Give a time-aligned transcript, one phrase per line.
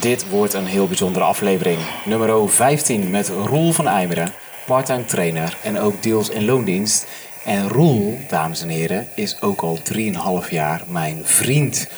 [0.00, 1.78] Dit wordt een heel bijzondere aflevering.
[2.04, 4.32] Nummer 15 met Roel van Eimeren,
[4.66, 7.06] parttime trainer en ook deels in loondienst.
[7.44, 9.78] En Roel, dames en heren, is ook al
[10.44, 11.88] 3,5 jaar mijn vriend.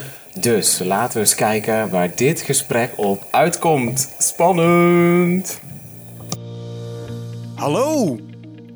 [0.40, 4.14] Dus laten we eens kijken waar dit gesprek op uitkomt.
[4.18, 5.60] Spannend!
[7.54, 8.18] Hallo!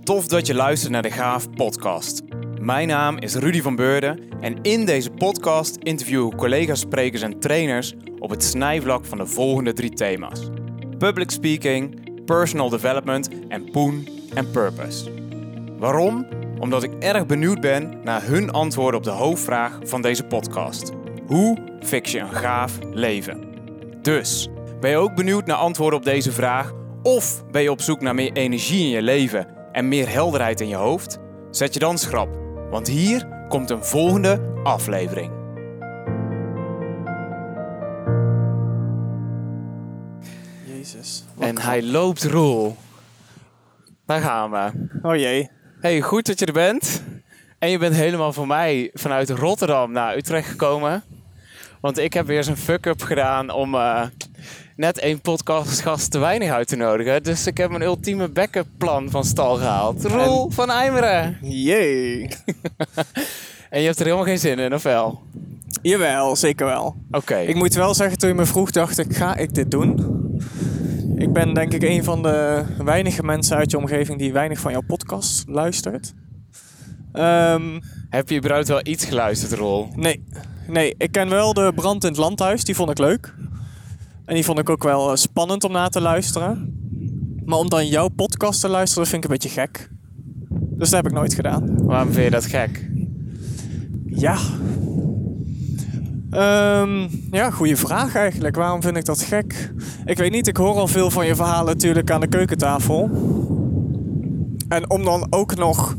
[0.05, 2.23] Tof dat je luistert naar de Gaaf Podcast.
[2.61, 7.41] Mijn naam is Rudy van Beurden en in deze podcast interview ik collega's, sprekers en
[7.41, 10.49] trainers op het snijvlak van de volgende drie thema's:
[10.99, 15.11] public speaking, personal development en poen en purpose.
[15.79, 16.27] Waarom?
[16.59, 20.93] Omdat ik erg benieuwd ben naar hun antwoorden op de hoofdvraag van deze podcast.
[21.27, 23.45] Hoe fix je een gaaf leven?
[24.03, 24.49] Dus,
[24.81, 26.73] ben je ook benieuwd naar antwoorden op deze vraag?
[27.03, 30.69] Of ben je op zoek naar meer energie in je leven en meer helderheid in
[30.69, 31.19] je hoofd?
[31.51, 32.29] Zet je dan schrap,
[32.71, 35.40] want hier komt een volgende aflevering.
[40.93, 41.25] Jezus.
[41.39, 42.77] En hij loopt Roel.
[44.07, 44.89] Daar gaan we.
[45.03, 45.51] Oh jee.
[45.81, 47.03] Hey, goed dat je er bent.
[47.59, 51.03] En je bent helemaal voor mij vanuit Rotterdam naar Utrecht gekomen.
[51.81, 54.03] Want ik heb weer een fuck-up gedaan om eh,
[54.77, 57.23] net één podcastgast te weinig uit te nodigen.
[57.23, 60.05] Dus ik heb mijn ultieme backup plan van stal gehaald.
[60.05, 61.39] Roel van Eimeren.
[61.43, 62.29] Jee.
[63.71, 65.23] En je hebt er helemaal geen zin in, of wel?
[65.83, 66.97] Jawel, zeker wel.
[67.11, 67.37] Oké.
[67.37, 70.21] Ik moet wel zeggen, toen je me vroeg, dacht ik, ga ik dit doen?
[71.15, 74.73] Ik ben denk ik een van de weinige mensen uit je omgeving die weinig van
[74.73, 76.15] jouw podcast luistert.
[77.13, 79.89] Ehm, Heb je überhaupt wel iets geluisterd, Roel?
[79.97, 80.25] nee,
[80.67, 83.35] nee, ik ken wel de Brand in het Landhuis, die vond ik leuk.
[84.25, 86.75] En die vond ik ook wel eh, spannend om naar te luisteren.
[87.45, 89.91] Maar om dan jouw podcast te luisteren, vind ik een beetje gek.
[90.51, 91.85] Dus dat heb ik nooit gedaan.
[91.87, 92.91] Waarom vind je dat gek?
[94.07, 94.37] Ja.
[96.31, 98.57] Ehm, ja, goede vraag eigenlijk.
[98.57, 99.73] Waarom vind ik dat gek?
[100.05, 103.11] Ik weet niet, ik hoor al veel van je verhalen natuurlijk aan de keukentafel.
[104.69, 105.95] En om dan ook nog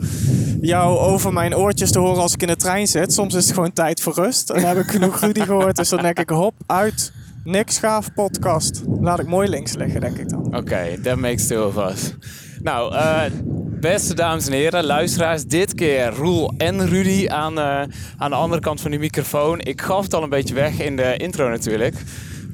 [0.62, 3.14] jou over mijn oortjes te horen als ik in de trein zit.
[3.14, 4.50] Soms is het gewoon tijd voor rust.
[4.50, 5.76] En dan heb ik genoeg Rudy gehoord.
[5.76, 7.12] Dus dan denk ik, hop, uit.
[7.44, 8.82] Niks gaaf podcast.
[9.00, 10.56] Laat ik mooi links liggen, denk ik dan.
[10.56, 12.14] Oké, that makes two of us.
[12.64, 13.22] Nou, eh,
[13.80, 17.82] beste dames en heren, luisteraars, dit keer Roel en Rudy aan, eh,
[18.18, 19.60] aan de andere kant van de microfoon.
[19.60, 21.96] Ik gaf het al een beetje weg in de intro natuurlijk.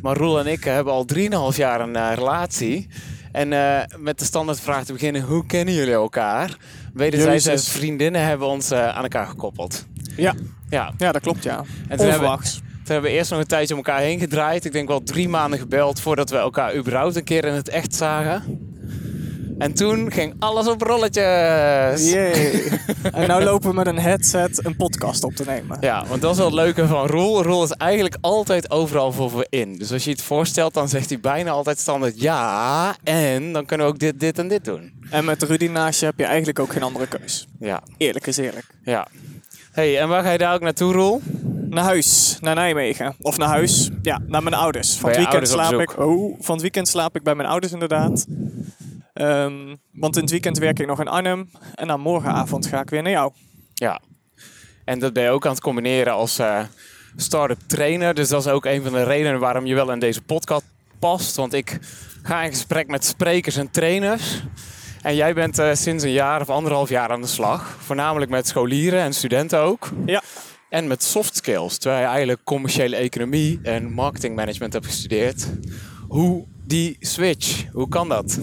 [0.01, 2.87] Maar Roel en ik hebben al 3,5 jaar een eh, relatie.
[3.31, 3.49] En
[3.97, 6.57] met de standaardvraag te beginnen, hoe kennen jullie elkaar?
[6.93, 9.85] Wederzijdse vriendinnen hebben ons aan elkaar gekoppeld.
[10.15, 10.33] Ja,
[10.69, 11.57] Ja, ja dat klopt ja.
[11.57, 12.53] En toen hebben, Onverwachts.
[12.53, 14.65] toen hebben we eerst nog een tijdje om elkaar heen gedraaid.
[14.65, 17.95] Ik denk wel drie maanden gebeld voordat we elkaar überhaupt een keer in het echt
[17.95, 18.66] zagen.
[19.57, 22.11] En toen ging alles op rolletjes.
[22.11, 22.63] Yay.
[23.13, 25.77] en nou lopen we met een headset een podcast op te nemen.
[25.81, 27.43] Ja, want dat is wel het leuke van Roel.
[27.43, 29.77] Roel is eigenlijk altijd overal voor we in.
[29.77, 32.95] Dus als je het voorstelt, dan zegt hij bijna altijd standaard ja.
[33.03, 34.93] En dan kunnen we ook dit, dit en dit doen.
[35.09, 37.47] En met Rudy naast je heb je eigenlijk ook geen andere keus.
[37.59, 38.65] Ja, Eerlijk is eerlijk.
[38.83, 39.07] ja.
[39.71, 41.21] hey, en waar ga je daar ook naartoe, Roel?
[41.69, 43.15] Naar huis, naar Nijmegen.
[43.21, 44.93] Of naar huis, ja, naar mijn ouders.
[44.97, 45.99] Van het weekend slaap ik.
[45.99, 48.25] Oh, van het weekend slaap ik bij mijn ouders inderdaad.
[49.17, 51.49] Ehm, want in het weekend werk ik nog in Arnhem.
[51.75, 53.31] En dan morgenavond ga ik weer naar jou.
[53.73, 54.01] Ja.
[54.85, 56.59] En dat ben je ook aan het combineren als eh
[57.15, 58.13] start-up trainer.
[58.13, 60.65] Dus dat is ook een van de redenen waarom je wel in deze podcast
[60.99, 61.35] past.
[61.35, 61.79] Want ik
[62.23, 64.43] ga in gesprek met sprekers en trainers.
[65.01, 67.77] En jij bent eh, sinds een jaar of anderhalf jaar aan de slag.
[67.79, 69.89] Voornamelijk met scholieren en studenten ook.
[70.05, 70.21] Ja.
[70.69, 71.77] En met soft skills.
[71.77, 75.47] Terwijl je eigenlijk commerciële economie en marketingmanagement hebt gestudeerd.
[76.07, 78.39] Hoe die switch, hoe kan dat?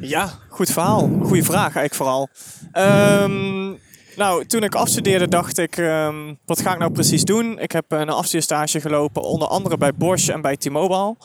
[0.00, 1.10] Ja, goed verhaal.
[1.22, 2.28] Goeie vraag eigenlijk vooral.
[2.72, 3.68] Ehm,
[4.16, 7.58] nou, toen ik afstudeerde dacht ik, ehm, wat ga ik nou precies doen?
[7.58, 11.16] Ik heb een afstudeerstage gelopen, onder andere bij Bosch en bij T-Mobile.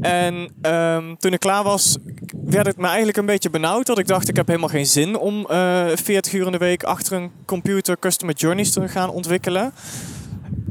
[0.00, 1.96] En ehm, toen ik klaar was,
[2.44, 3.86] werd het me eigenlijk een beetje benauwd.
[3.86, 6.82] Dat ik dacht, ik heb helemaal geen zin om eh 40 uur in de week
[6.82, 9.72] achter een computer customer journeys te gaan ontwikkelen.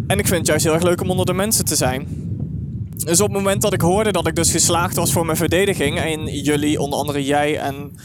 [0.08, 2.08] En ik vind het juist heel erg leuk om onder de mensen te zijn.
[3.04, 6.00] Dus op het moment dat ik hoorde dat ik dus geslaagd was voor mijn verdediging...
[6.00, 7.98] en jullie, onder andere jij en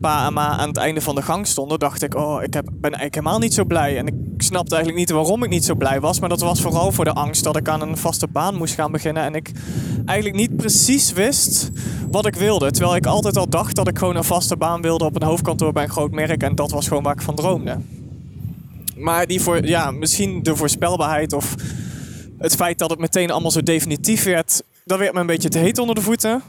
[0.00, 1.78] pa en ma aan het einde van de gang stonden...
[1.78, 3.98] dacht ik, oh, ik heb, ben eigenlijk helemaal niet zo blij.
[3.98, 6.20] En ik snapte eigenlijk niet waarom ik niet zo blij was...
[6.20, 8.92] maar dat was vooral voor de angst dat ik aan een vaste baan moest gaan
[8.92, 9.22] beginnen...
[9.22, 9.50] en ik
[10.04, 11.70] eigenlijk niet precies wist
[12.10, 12.70] wat ik wilde.
[12.70, 15.04] Terwijl ik altijd al dacht dat ik gewoon een vaste baan wilde...
[15.04, 16.42] op een hoofdkantoor bij een groot merk...
[16.42, 17.76] en dat was gewoon waar ik van droomde.
[18.96, 21.54] Maar die voor, ja, misschien de voorspelbaarheid of
[22.44, 25.58] het feit dat het meteen allemaal zo definitief werd, dat werd me een beetje te
[25.58, 26.42] heet onder de voeten.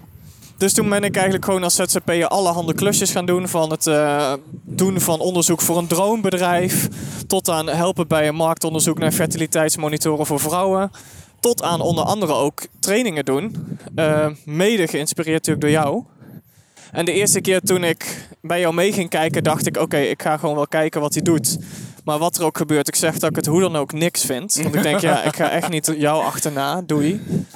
[0.58, 3.48] Dus toen ben ik eigenlijk gewoon als ZZP'er allerhande klusjes gaan doen.
[3.48, 4.34] Van het eh,
[4.64, 6.88] doen van onderzoek voor een droombedrijf.
[7.28, 10.92] Tot aan helpen bij een marktonderzoek naar fertiliteitsmonitoren voor vrouwen.
[11.40, 13.78] tot aan onder andere ook trainingen doen.
[13.96, 16.04] Uh, mede geïnspireerd natuurlijk door jou.
[16.92, 20.22] En de eerste keer toen ik bij jou mee ging kijken, dacht ik: oké, ik
[20.22, 21.58] ga gewoon wel kijken wat hij doet.
[22.06, 24.56] Maar wat er ook gebeurt, ik zeg dat ik het hoe dan ook niks vind.
[24.56, 27.12] Want ik denk, ja, ik ga echt niet jou achterna, doei.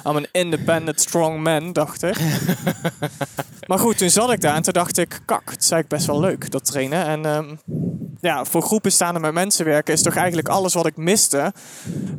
[0.06, 2.16] I'm an independent strong man, dacht ik.
[3.68, 6.06] maar goed, toen zat ik daar en toen dacht ik, kak, het is eigenlijk best
[6.06, 7.06] wel leuk, dat trainen.
[7.06, 7.58] En um,
[8.20, 11.52] ja, voor groepen staan en met mensen werken is toch eigenlijk alles wat ik miste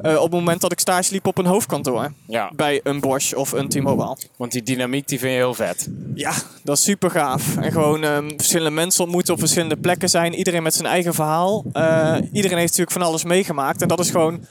[0.01, 2.11] uh, op het moment dat ik stage liep op een hoofdkantoor.
[2.27, 2.51] Ja.
[2.55, 4.17] Bij een Bosch of een T-Mobile.
[4.37, 5.89] Want die dynamiek die vind je heel vet.
[6.13, 6.33] Ja,
[6.63, 7.57] dat is super gaaf.
[7.57, 10.33] En gewoon um, verschillende mensen ontmoeten op verschillende plekken zijn.
[10.33, 11.63] Iedereen met zijn eigen verhaal.
[11.73, 13.81] Uh, iedereen heeft natuurlijk van alles meegemaakt.
[13.81, 14.45] En dat is gewoon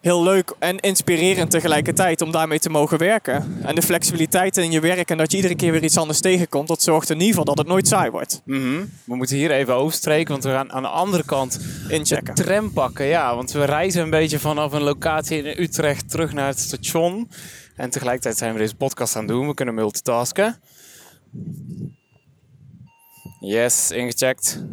[0.00, 3.58] heel leuk en inspirerend tegelijkertijd om daarmee te mogen werken.
[3.62, 6.68] En de flexibiliteit in je werk en dat je iedere keer weer iets anders tegenkomt,
[6.68, 8.42] dat zorgt in ieder geval dat het nooit saai wordt.
[8.44, 8.90] Mm -hmm.
[9.04, 12.34] We moeten hier even overstreken, want we gaan aan de andere kant inchecken.
[12.34, 13.06] De tram pakken.
[13.06, 17.30] Ja, want we reizen een beetje vanaf een locatie in Utrecht terug naar het station.
[17.76, 19.46] En tegelijkertijd zijn we deze podcast aan het doen.
[19.46, 20.60] We kunnen multitasken.
[23.40, 24.64] Yes, ingecheckt.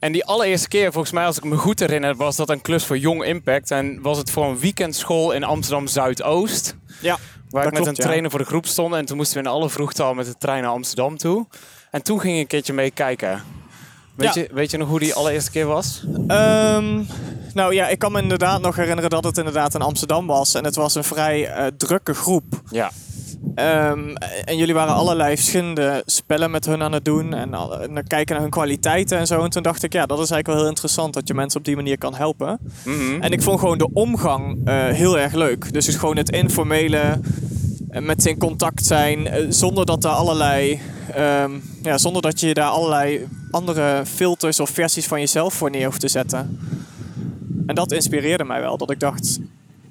[0.00, 2.84] En die allereerste keer, volgens mij, als ik me goed herinner, was dat een klus
[2.84, 3.70] voor Jong Impact.
[3.70, 6.76] En was het voor een weekendschool in Amsterdam Zuidoost.
[7.00, 7.18] Ja.
[7.50, 8.94] Waar ik met een trainer voor de groep stond.
[8.94, 11.46] En toen moesten we in alle vroegte al met de trein naar Amsterdam toe.
[11.90, 13.42] En toen ging ik een keertje mee kijken.
[14.14, 14.40] Weet, Ja.
[14.40, 16.04] je, weet je nog hoe die allereerste keer was?
[16.28, 17.02] Ehm,
[17.54, 20.54] nou ja, ik kan me inderdaad nog herinneren dat het inderdaad in Amsterdam was.
[20.54, 22.44] En het was een vrij eh, drukke groep.
[22.70, 22.90] Ja.
[23.54, 24.14] Ehm,
[24.44, 27.34] en jullie waren allerlei verschillende spellen met hun aan het doen.
[27.34, 29.42] En, al- en kijken naar hun kwaliteiten en zo.
[29.44, 31.64] En toen dacht ik, ja, dat is eigenlijk wel heel interessant dat je mensen op
[31.66, 32.58] die manier kan helpen.
[32.84, 33.20] Mhm.
[33.22, 35.72] En ik vond gewoon de omgang eh, heel erg leuk.
[35.72, 37.20] Dus het gewoon het informele,
[37.90, 40.80] eh, met ze in contact zijn, eh, zonder dat er allerlei,
[41.14, 41.50] ehm,
[41.82, 46.00] ja, zonder dat je daar allerlei andere filters of versies van jezelf voor neer hoeft
[46.00, 46.58] te zetten.
[47.66, 49.38] En dat inspireerde mij wel, dat ik dacht,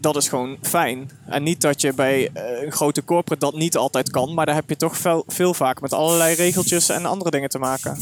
[0.02, 1.12] dat is gewoon fijn.
[1.26, 4.56] En niet dat je bij eh, een grote corporate dat niet altijd kan, maar daar
[4.56, 7.98] heb je toch veel, veel vaak met allerlei regeltjes en andere dingen te maken.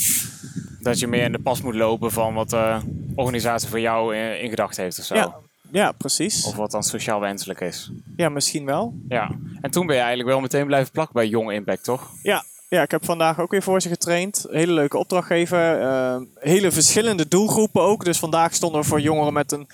[0.80, 2.80] Dat je meer in de pas moet lopen van wat de
[3.16, 5.16] organisatie voor jou in, in gedachten heeft of zo.
[5.16, 5.36] Ja,
[5.72, 6.46] ja, precies.
[6.46, 7.92] Of wat dan sociaal wenselijk is.
[8.16, 8.94] Ja, misschien wel.
[9.10, 9.32] Ja.
[9.62, 12.12] En toen ben je eigenlijk wel meteen blijven plakken bij Jong Impact, toch?
[12.24, 14.46] Ja, ja, ik heb vandaag ook weer voor ze getraind.
[14.50, 15.82] Hele leuke opdrachtgever.
[15.82, 18.06] eh, hele verschillende doelgroepen ook.
[18.06, 19.68] Dus vandaag stonden we voor jongeren met een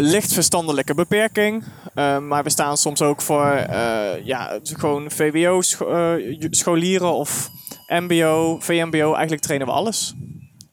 [0.00, 1.64] licht verstandelijke beperking.
[1.94, 7.50] Eh, maar we staan soms ook voor eh, ja, gewoon VWO-scholieren of
[7.86, 9.12] MBO, VMBO.
[9.12, 10.14] Eigenlijk trainen we alles.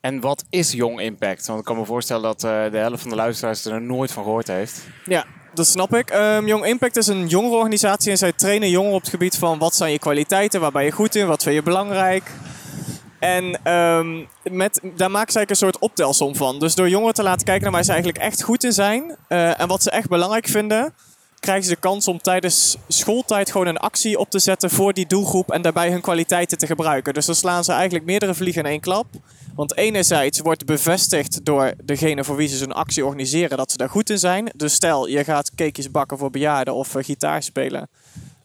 [0.02, 1.48] En wat is Jong Impact?
[1.48, 4.24] Want ik kan me voorstellen dat eh, de helft van de luisteraars er nooit van
[4.24, 4.82] gehoord heeft.
[5.06, 6.10] Ja, dat snap ik.
[6.10, 9.76] Ehm Young Impact is een jongerenorganisatie en zij trainen jongeren op het gebied van wat
[9.76, 12.32] zijn je kwaliteiten, waar ben je goed in, wat vind je belangrijk.
[13.26, 16.60] En ehm, met, daar maken ze eigenlijk een soort optelsom van.
[16.60, 19.60] Dus door jongeren te laten kijken naar waar ze eigenlijk echt goed in zijn eh,
[19.60, 20.94] en wat ze echt belangrijk vinden,
[21.40, 25.08] krijgen ze de kans om tijdens schooltijd gewoon een actie op te zetten voor die
[25.08, 27.14] doelgroep en daarbij hun kwaliteiten te gebruiken.
[27.14, 29.06] Dus dan slaan ze eigenlijk meerdere vliegen in één klap.
[29.56, 33.90] Want enerzijds wordt bevestigd door degene voor wie ze zo'n actie organiseren dat ze daar
[33.90, 34.52] goed in zijn.
[34.56, 37.90] Dus stel, je gaat cakejes bakken voor bejaarden of eh, gitaar spelen.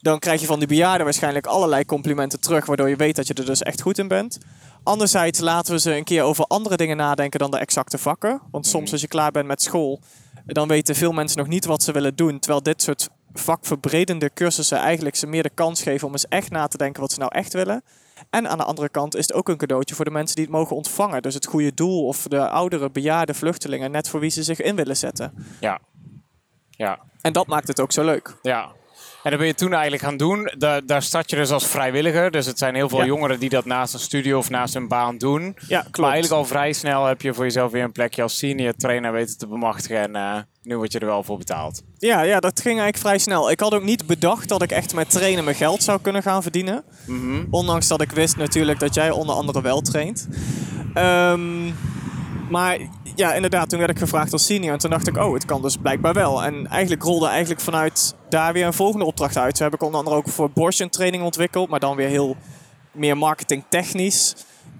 [0.00, 3.34] Dan krijg je van die bejaarden waarschijnlijk allerlei complimenten terug, waardoor je weet dat je
[3.34, 4.38] er dus echt goed in bent.
[4.82, 8.40] Anderzijds laten we ze een keer over andere dingen nadenken dan de exacte vakken.
[8.50, 10.00] Want soms als je klaar bent met school,
[10.46, 12.38] dan weten veel mensen nog niet wat ze willen doen.
[12.38, 16.66] Terwijl dit soort vakverbredende cursussen eigenlijk ze meer de kans geven om eens echt na
[16.66, 17.82] te denken wat ze nou echt willen.
[18.30, 20.54] En aan de andere kant is het ook een cadeautje voor de mensen die het
[20.54, 21.22] mogen ontvangen.
[21.22, 24.76] Dus het goede doel of de oudere, bejaarde vluchtelingen, net voor wie ze zich in
[24.76, 25.32] willen zetten.
[25.60, 25.80] Ja.
[26.70, 26.98] Ja.
[27.20, 28.36] En dat maakt het ook zo leuk.
[28.42, 28.72] Ja.
[29.22, 30.50] En dat ben je toen eigenlijk gaan doen.
[30.58, 32.30] Daar, daar start je dus als vrijwilliger.
[32.30, 33.04] Dus het zijn heel veel Ja.
[33.04, 35.42] jongeren die dat naast een studie of naast een baan doen.
[35.68, 36.10] Ja, Maar klopt.
[36.10, 39.38] eigenlijk al vrij snel heb je voor jezelf weer een plekje als senior trainer weten
[39.38, 39.98] te bemachtigen.
[39.98, 41.82] En eh, nu word je er wel voor betaald.
[41.98, 43.50] Ja, ja, dat ging eigenlijk vrij snel.
[43.50, 46.42] Ik had ook niet bedacht dat ik echt met trainen mijn geld zou kunnen gaan
[46.42, 46.82] verdienen.
[47.06, 47.44] Mhm.
[47.50, 50.28] Ondanks dat ik wist natuurlijk dat jij onder andere wel traint.
[50.94, 51.66] Ehm,
[52.50, 52.78] maar
[53.14, 54.72] ja, inderdaad, toen werd ik gevraagd als senior.
[54.72, 56.44] En toen dacht ik, oh, het kan dus blijkbaar wel.
[56.44, 59.56] En eigenlijk rolde eigenlijk vanuit daar weer een volgende opdracht uit.
[59.56, 61.68] Zo heb ik onder andere ook voor Bosch een training ontwikkeld.
[61.68, 62.36] Maar dan weer heel
[62.92, 64.34] meer marketingtechnisch.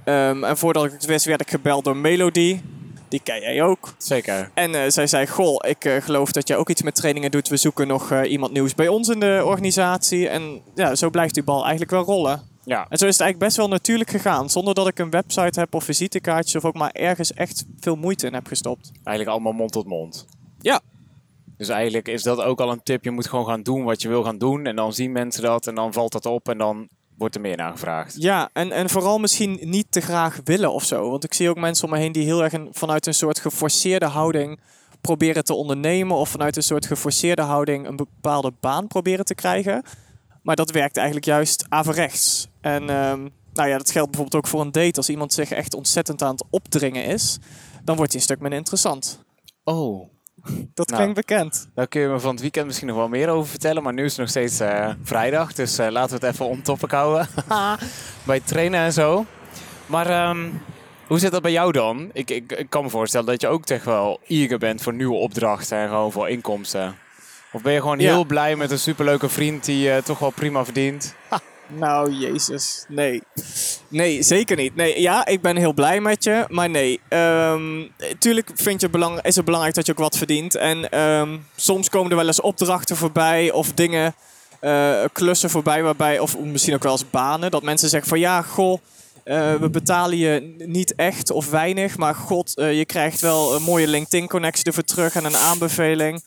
[0.05, 2.61] Ehm, en voordat ik het wist, werd ik gebeld door Melody.
[3.09, 3.95] Die ken jij ook.
[3.99, 4.51] Zeker.
[4.55, 7.49] En eh, zij zei, goh, ik eh, geloof dat jij ook iets met trainingen doet.
[7.49, 10.29] We zoeken nog eh, iemand nieuws bij ons in de organisatie.
[10.29, 12.50] En ja, zo blijft die bal eigenlijk wel rollen.
[12.65, 12.87] Ja.
[12.89, 14.51] En zo is het eigenlijk best wel natuurlijk gegaan.
[14.51, 18.27] Zonder dat ik een website heb of visitekaartjes of ook maar ergens echt veel moeite
[18.27, 18.91] in heb gestopt.
[19.05, 20.27] Eigenlijk allemaal mond tot mond.
[20.61, 20.81] Ja.
[21.57, 23.05] Dus eigenlijk is dat ook al een tip.
[23.05, 24.67] Je moet gewoon gaan doen wat je wil gaan doen.
[24.67, 26.89] En dan zien mensen dat en dan valt dat op en dan
[27.19, 28.15] wordt er meer naar gevraagd.
[28.19, 31.11] Ja, en, en vooral misschien niet te graag willen of zo.
[31.11, 33.39] Want ik zie ook mensen om me heen die heel erg een, vanuit een soort
[33.39, 34.61] geforceerde houding
[35.01, 39.83] proberen te ondernemen of vanuit een soort geforceerde houding een bepaalde baan proberen te krijgen.
[40.43, 42.49] Maar dat werkt eigenlijk juist averechts.
[42.61, 44.97] En ehm, nou ja, dat geldt bijvoorbeeld ook voor een date.
[44.97, 47.39] Als iemand zich echt ontzettend aan het opdringen is,
[47.85, 49.25] dan wordt hij een stuk minder interessant.
[49.65, 50.09] Oh,
[50.75, 50.99] Dat Nou.
[51.01, 51.69] klinkt bekend.
[51.75, 53.83] daar kun je me van het weekend misschien nog wel meer over vertellen.
[53.83, 56.63] Maar nu is het nog steeds eh, vrijdag, dus eh, laten we het even on
[56.63, 57.29] topic houden.
[58.27, 59.25] bij trainen en zo.
[59.87, 60.49] Maar ehm,
[61.07, 62.11] hoe zit dat bij jou dan?
[62.13, 65.17] Ik, ik, ik kan me voorstellen dat je ook echt wel eager bent voor nieuwe
[65.17, 66.95] opdrachten en gewoon voor inkomsten.
[67.53, 68.13] Of ben je gewoon Ja.
[68.13, 71.15] heel blij met een superleuke vriend die eh, toch wel prima verdient?
[71.67, 72.85] Nou, jezus.
[72.89, 73.23] Nee.
[73.89, 74.75] Nee, zeker niet.
[74.77, 76.45] Nee, ja, ik ben heel blij met je.
[76.49, 77.01] Maar nee.
[77.09, 77.83] Ehm
[78.19, 80.55] tuurlijk vind je belang, is het belangrijk dat je ook wat verdient.
[80.55, 84.15] En ehm, soms komen er wel eens opdrachten voorbij of dingen,
[84.61, 88.43] eh, klussen voorbij waarbij, of misschien ook wel eens banen, dat mensen zeggen van ja,
[88.43, 88.79] goh.
[89.25, 93.87] eh, we betalen je niet echt of weinig, maar god, je krijgt wel een mooie
[93.87, 96.23] LinkedIn-connectie ervoor terug en een aanbeveling.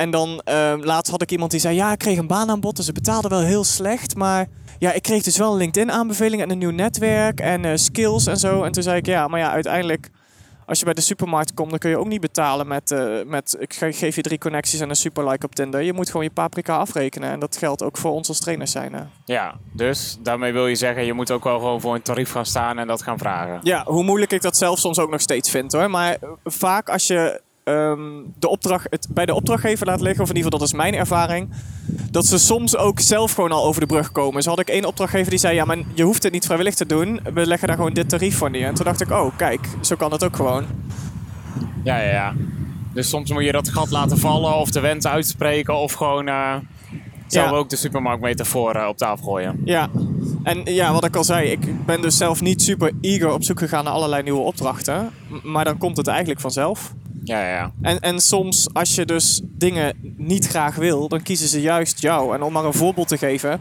[0.00, 2.84] En dan ehm, laatst had ik iemand die zei: Ja, ik kreeg een baanaanbod, dus
[2.86, 4.16] ze betaalden wel heel slecht.
[4.16, 4.46] Maar
[4.78, 8.36] ja, ik kreeg dus wel een LinkedIn-aanbeveling en een nieuw netwerk en eh, skills en
[8.36, 8.62] zo.
[8.62, 10.10] En toen zei ik: Ja, maar ja, uiteindelijk,
[10.66, 13.56] als je bij de supermarkt komt, dan kun je ook niet betalen met: eh, met
[13.58, 15.82] ik ge- geef je drie connecties en een superlike op Tinder.
[15.82, 17.30] Je moet gewoon je paprika afrekenen.
[17.30, 18.92] En dat geldt ook voor ons als trainers zijn.
[18.92, 19.02] hè.
[19.24, 22.46] Ja, dus daarmee wil je zeggen, je moet ook wel gewoon voor een tarief gaan
[22.46, 23.60] staan en dat gaan vragen.
[23.62, 25.90] Ja, hoe moeilijk ik dat zelf soms ook nog steeds vind hoor.
[25.90, 27.40] Maar vaak als je
[27.70, 28.00] ehm,
[28.38, 30.94] de opdracht, het bij de opdrachtgever laat liggen, of in ieder geval dat is mijn
[30.94, 31.48] ervaring,
[32.10, 34.42] dat ze soms ook zelf gewoon al over de brug komen.
[34.42, 36.86] Zo had ik één opdrachtgever die zei, ja, maar je hoeft het niet vrijwillig te
[36.86, 37.20] doen.
[37.34, 38.66] We leggen daar gewoon dit tarief voor neer.
[38.66, 40.64] En toen dacht ik, oh, kijk, zo kan het ook gewoon.
[41.84, 42.34] Ja, ja, ja.
[42.94, 46.54] Dus soms moet je dat gat laten vallen of de wens uitspreken of gewoon eh
[47.26, 47.56] zelf Ja.
[47.56, 49.60] ook de supermarktmetafoor eh, op tafel gooien.
[49.64, 49.88] Ja,
[50.42, 53.58] en ja, wat ik al zei, ik ben dus zelf niet super eager op zoek
[53.58, 55.10] gegaan naar allerlei nieuwe opdrachten.
[55.42, 56.92] Maar dan komt het eigenlijk vanzelf.
[57.30, 57.72] Ja, ja.
[57.82, 62.34] En, en soms, als je dus dingen niet graag wil, dan kiezen ze juist jou.
[62.34, 63.60] En om maar een voorbeeld te geven.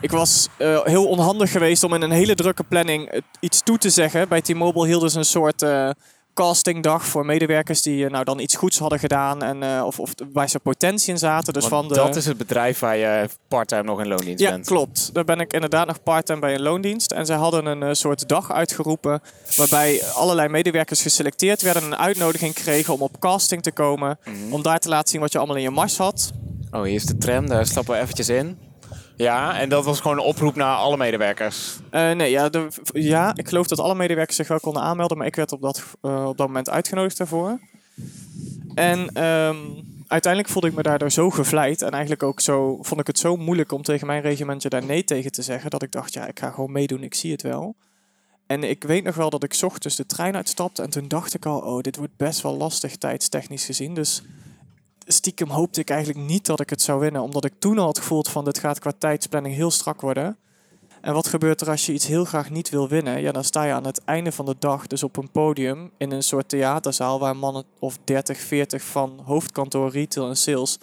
[0.00, 3.90] Ik was eh, heel onhandig geweest om in een hele drukke planning iets toe te
[3.90, 4.28] zeggen.
[4.28, 5.90] Bij T-Mobile hielden ze een soort eh,
[6.36, 9.42] castingdag voor medewerkers die eh, nou dan iets goeds hadden gedaan.
[9.42, 11.52] En, eh, of, of waar ze potentie in zaten.
[11.52, 11.94] Dus Want van de...
[11.94, 14.66] dat is het bedrijf waar je parttime nog in loondienst Ja, bent.
[14.66, 15.10] klopt.
[15.12, 17.12] Daar ben ik inderdaad nog part-time bij een loondienst.
[17.12, 19.20] En zij hadden een eh, soort dag uitgeroepen.
[19.56, 21.82] Waarbij allerlei medewerkers geselecteerd werden.
[21.82, 24.18] En een uitnodiging kregen om op casting te komen.
[24.24, 24.52] Mhm.
[24.52, 26.32] Om daar te laten zien wat je allemaal in je mars had.
[26.70, 28.58] Oh, hier is de tram, daar stappen we eventjes in.
[29.16, 31.78] Ja, en dat was gewoon een oproep naar alle medewerkers.
[31.90, 32.50] Eh, nee, ja,
[32.92, 35.18] ja, ik geloof dat alle medewerkers zich wel konden aanmelden.
[35.18, 37.58] Maar ik werd op dat, eh, op dat moment uitgenodigd daarvoor.
[38.74, 39.56] En ehm,
[40.06, 41.82] uiteindelijk voelde ik me daardoor zo gevleid.
[41.82, 45.04] En eigenlijk ook zo, vond ik het zo moeilijk om tegen mijn regimentje daar nee
[45.04, 45.70] tegen te zeggen.
[45.70, 47.74] Dat ik dacht, ja, ik ga gewoon meedoen, ik zie het wel.
[48.46, 50.82] En ik weet nog wel dat ik ochtends de trein uitstapte.
[50.82, 53.94] En toen dacht ik al, oh, dit wordt best wel lastig tijdstechnisch gezien.
[53.94, 54.22] Dus
[55.06, 57.22] stiekem hoopte ik eigenlijk niet dat ik het zou winnen.
[57.22, 60.36] Omdat ik toen al had gevoeld van, dit gaat qua tijdsplanning heel strak worden.
[61.00, 63.20] En wat gebeurt er als je iets heel graag niet wil winnen?
[63.20, 66.10] Ja, dan sta je aan het einde van de dag dus op een podium in
[66.10, 70.78] een soort theaterzaal waar mannen of 30, 40 van hoofdkantoor, retail en sales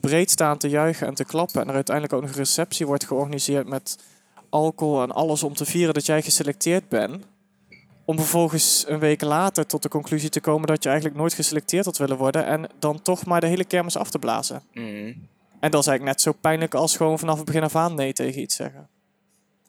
[0.00, 1.60] breed staan te juichen en te klappen.
[1.60, 3.98] En er uiteindelijk ook nog een receptie wordt georganiseerd met
[4.48, 7.24] alcohol en alles om te vieren dat jij geselecteerd bent.
[8.06, 11.84] Om vervolgens een week later tot de conclusie te komen dat je eigenlijk nooit geselecteerd
[11.84, 14.62] had willen worden en dan toch maar de hele kermis af te blazen.
[14.72, 15.12] Mhm.
[15.60, 18.12] En dat is eigenlijk net zo pijnlijk als gewoon vanaf het begin af aan nee
[18.12, 18.88] tegen iets zeggen.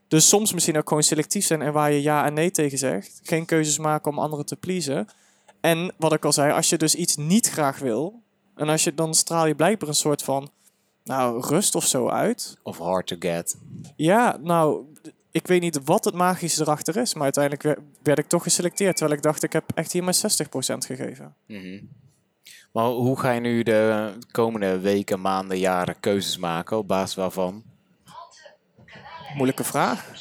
[0.07, 3.19] Dus soms misschien ook gewoon selectief zijn en waar je ja en nee tegen zegt.
[3.23, 5.07] Geen keuzes maken om anderen te pleasen.
[5.61, 8.21] En wat ik al zei, als je dus iets niet graag wil.
[8.55, 10.49] En als je, dan straal je blijkbaar een soort van
[11.03, 12.57] nou, rust of zo uit.
[12.63, 13.57] Of hard to get.
[13.95, 14.85] Ja, nou,
[15.37, 17.13] ik weet niet wat het magische erachter is.
[17.13, 18.95] Maar uiteindelijk wer- werd ik toch geselecteerd.
[18.97, 21.35] Terwijl ik dacht, ik heb echt hier maar 60% gegeven.
[21.47, 21.83] Mhm.
[22.73, 27.63] Maar hoe ga je nu de komende weken, maanden, jaren keuzes maken op basis waarvan?
[29.35, 30.11] Moeilijke vraag.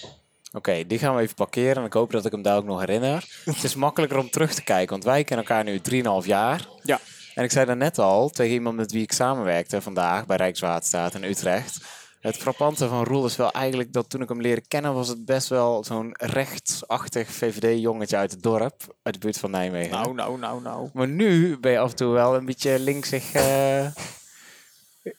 [0.52, 2.80] Oké, die gaan we even parkeren en ik hoop dat ik hem daar ook nog
[2.80, 3.24] herinner.
[3.44, 5.80] het is makkelijker om terug te kijken, want wij kennen elkaar nu
[6.22, 6.68] 3,5 jaar.
[6.82, 7.00] Ja.
[7.34, 11.24] En ik zei daarnet al tegen iemand met wie ik samenwerkte vandaag bij Rijkswaterstaat in
[11.24, 11.84] Utrecht.
[12.26, 15.24] Het frappante van Roel is wel eigenlijk dat toen ik hem leerde kennen was het
[15.24, 19.90] best wel zo'n rechtsachtig VVD-jongetje uit het dorp, uit de buurt van Nijmegen.
[19.90, 20.88] Nou, nou, nou, nou.
[20.92, 23.86] Maar nu ben je af en toe wel een beetje linksig eh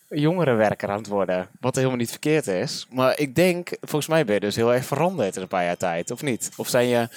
[0.10, 1.48] jongerenwerker aan het worden.
[1.60, 2.88] Wat helemaal niet verkeerd is.
[2.90, 5.78] Maar ik denk, volgens mij ben je dus heel erg veranderd in een paar jaar
[5.78, 6.50] tijd, of niet?
[6.56, 7.10] Of zijn je,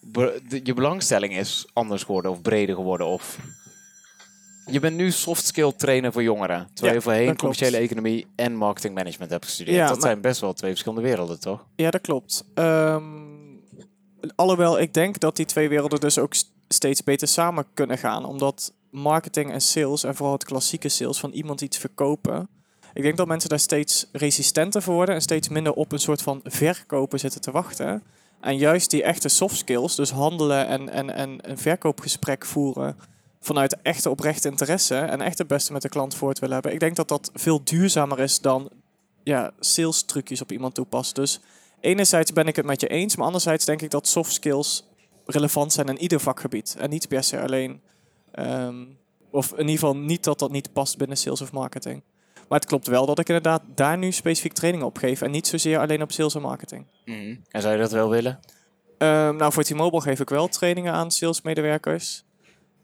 [0.00, 3.06] be- de- je belangstelling is anders geworden of breder geworden?
[3.06, 3.38] Of
[4.70, 6.68] je bent nu soft skill trainer voor jongeren.
[6.72, 9.88] Terwijl je voorheen commerciële economie en marketing management hebt gestudeerd.
[9.88, 11.64] Dat maar- zijn best wel twee verschillende werelden, toch?
[11.76, 12.44] Ja, dat klopt.
[12.54, 13.02] Ehm,
[14.34, 16.34] alhoewel ik denk dat die twee werelden dus ook
[16.68, 18.24] steeds beter samen kunnen gaan.
[18.24, 22.48] Omdat marketing en sales, en vooral het klassieke sales, van iemand iets verkopen.
[22.92, 26.22] Ik denk dat mensen daar steeds resistenter voor worden en steeds minder op een soort
[26.22, 28.02] van verkopen zitten te wachten.
[28.40, 32.96] En juist die echte soft skills, dus handelen en, en, en een verkoopgesprek voeren
[33.40, 36.72] vanuit echte oprechte interesse en echt het beste met de klant voort willen hebben.
[36.72, 38.70] Ik denk dat dat veel duurzamer is dan
[39.22, 41.14] ja, sales trucjes op iemand toepassen.
[41.14, 41.40] Dus
[41.80, 44.84] enerzijds ben ik het met je eens, maar anderzijds denk ik dat soft skills
[45.26, 46.76] relevant zijn in ieder vakgebied.
[46.78, 47.80] En niet per se alleen,
[48.30, 48.84] ehm,
[49.30, 52.02] of in ieder geval niet dat dat niet past binnen sales of marketing.
[52.48, 55.22] Maar het klopt wel dat ik inderdaad daar nu specifiek training op geef.
[55.22, 56.86] En niet zozeer alleen op sales en marketing.
[57.04, 57.36] Mhm.
[57.48, 58.40] En zou je dat wel willen?
[58.98, 62.24] Ehm, nou, voor T-Mobile geef ik wel trainingen aan salesmedewerkers.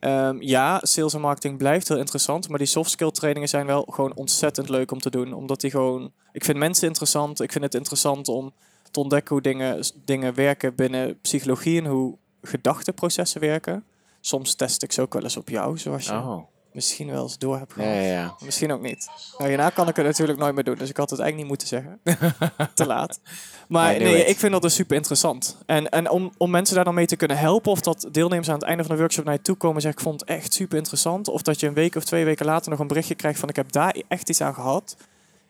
[0.05, 2.49] Ehm, ja, sales en marketing blijft heel interessant.
[2.49, 5.33] Maar die soft skill trainingen zijn wel gewoon ontzettend leuk om te doen.
[5.33, 6.11] Omdat die gewoon...
[6.31, 7.41] Ik vind mensen interessant.
[7.41, 8.53] Ik vind het interessant om
[8.91, 11.81] te ontdekken hoe dingen, dingen werken binnen psychologie.
[11.81, 13.83] En hoe gedachteprocessen werken.
[14.19, 16.54] Soms test ik ze ook wel eens op jou, zoals je Oh.
[16.75, 17.89] Misschien wel eens door hebt gehad.
[17.89, 18.35] Ja, ja, ja.
[18.39, 19.07] Misschien ook niet.
[19.37, 21.59] Nou, hierna kan ik het natuurlijk nooit meer doen, dus ik had het eigenlijk niet
[21.59, 21.99] moeten zeggen.
[22.73, 23.19] Te laat.
[23.67, 25.57] Maar Nee, ik vind dat dus super interessant.
[25.65, 28.55] En, en om, om mensen daar dan mee te kunnen helpen, of dat deelnemers aan
[28.55, 30.53] het einde van de workshop naar je toe komen en zeggen: Ik vond het echt
[30.53, 31.27] super interessant.
[31.27, 33.55] Of dat je een week of twee weken later nog een berichtje krijgt van: Ik
[33.55, 34.95] heb daar echt iets aan gehad.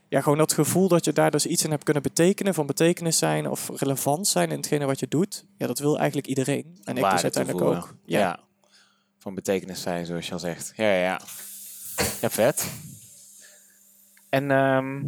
[0.07, 3.17] Ja, gewoon dat gevoel dat je daar dus iets in hebt kunnen betekenen, van betekenis
[3.17, 5.45] zijn of relevant zijn in hetgene wat je doet.
[5.57, 6.77] Ja, dat wil eigenlijk iedereen.
[6.83, 7.95] En ik dus uiteindelijk ook.
[8.05, 8.39] Ja.
[9.25, 10.73] Van betekenis zijn, zoals je al zegt.
[10.75, 11.19] Ja, ja,
[12.21, 12.29] ja.
[12.29, 12.71] Vet.
[14.29, 15.03] En ehm,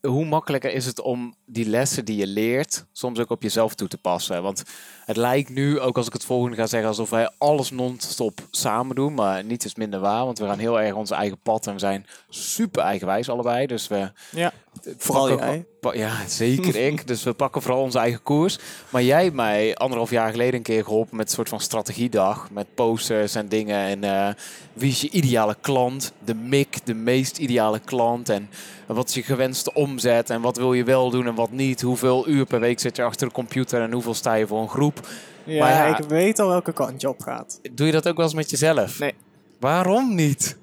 [0.00, 3.88] hoe makkelijker is het om die lessen die je leert soms ook op jezelf toe
[3.88, 4.42] te passen?
[4.42, 4.62] Want
[5.04, 8.96] het lijkt nu, ook als ik het volgende ga zeggen, alsof wij alles non-stop samen
[8.96, 9.14] doen.
[9.14, 11.78] Maar niets is minder waar, want we gaan heel erg ons eigen pad en we
[11.78, 13.66] zijn super eigenwijs allebei.
[13.66, 14.52] Dus we Ja,
[14.96, 15.66] vooral jij.
[15.92, 17.06] ja, zeker ik.
[17.06, 18.58] Dus we pakken vooral onze eigen koers.
[18.88, 22.50] Maar jij hebt mij anderhalf jaar geleden een keer geholpen met een soort van strategiedag.
[22.50, 23.76] Met posters en dingen.
[23.86, 24.34] En eh,
[24.72, 26.12] wie is je ideale klant?
[26.24, 28.28] De MIC, de meest ideale klant.
[28.28, 28.48] En
[28.86, 30.30] wat is je gewenste omzet?
[30.30, 31.80] En wat wil je wel doen en wat niet?
[31.80, 33.82] Hoeveel uur per week zit je achter de computer?
[33.82, 35.08] En hoeveel sta je voor een groep?
[35.44, 35.98] Ja, Maar ja.
[35.98, 37.60] ik weet al welke kant je op gaat.
[37.72, 38.98] Doe je dat ook wel eens met jezelf?
[38.98, 39.14] Nee.
[39.60, 40.56] Waarom niet?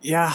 [0.00, 0.32] Ja,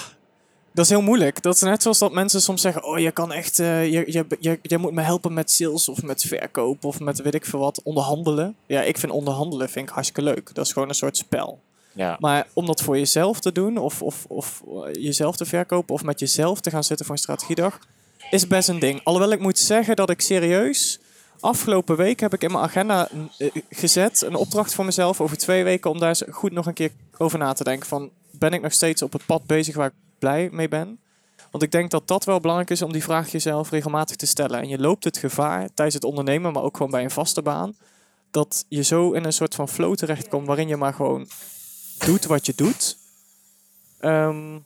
[0.73, 1.41] dat is heel moeilijk.
[1.41, 4.25] Dat is net zoals dat mensen soms zeggen: Oh, je kan echt, eh, je, je,
[4.39, 7.59] je, je moet me helpen met sales of met verkoop of met weet ik veel
[7.59, 8.55] wat, onderhandelen.
[8.65, 10.49] Ja, ik vind onderhandelen vind ik hartstikke leuk.
[10.53, 11.59] Dat is gewoon een soort spel.
[11.91, 12.17] Ja.
[12.19, 16.03] Maar om dat voor jezelf te doen of, of, of eh, jezelf te verkopen of
[16.03, 17.79] met jezelf te gaan zitten voor een strategiedag,
[18.29, 19.01] is best een ding.
[19.03, 20.99] Alhoewel ik moet zeggen dat ik serieus.
[21.39, 25.63] Afgelopen week heb ik in mijn agenda eh, gezet een opdracht voor mezelf over twee
[25.63, 27.88] weken om daar eens goed nog een keer over na te denken.
[27.88, 30.99] Van ben ik nog steeds op het pad bezig waar ik blij mee ben?
[31.51, 34.59] Want ik denk dat dat wel belangrijk is om die vraag jezelf regelmatig te stellen.
[34.59, 37.75] En je loopt het gevaar tijdens het ondernemen, maar ook gewoon bij een vaste baan,
[38.31, 41.27] dat je zo in een soort van flow terechtkomt waarin je maar gewoon
[42.05, 42.97] doet wat je doet.
[43.99, 44.59] Ehm,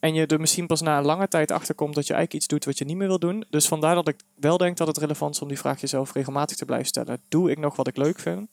[0.00, 2.52] en je er misschien pas na een lange tijd achter komt dat je eigenlijk iets
[2.52, 3.44] doet wat je niet meer wil doen.
[3.50, 6.56] Dus vandaar dat ik wel denk dat het relevant is om die vraag jezelf regelmatig
[6.56, 7.20] te blijven stellen.
[7.28, 8.48] Doe ik nog wat ik leuk vind?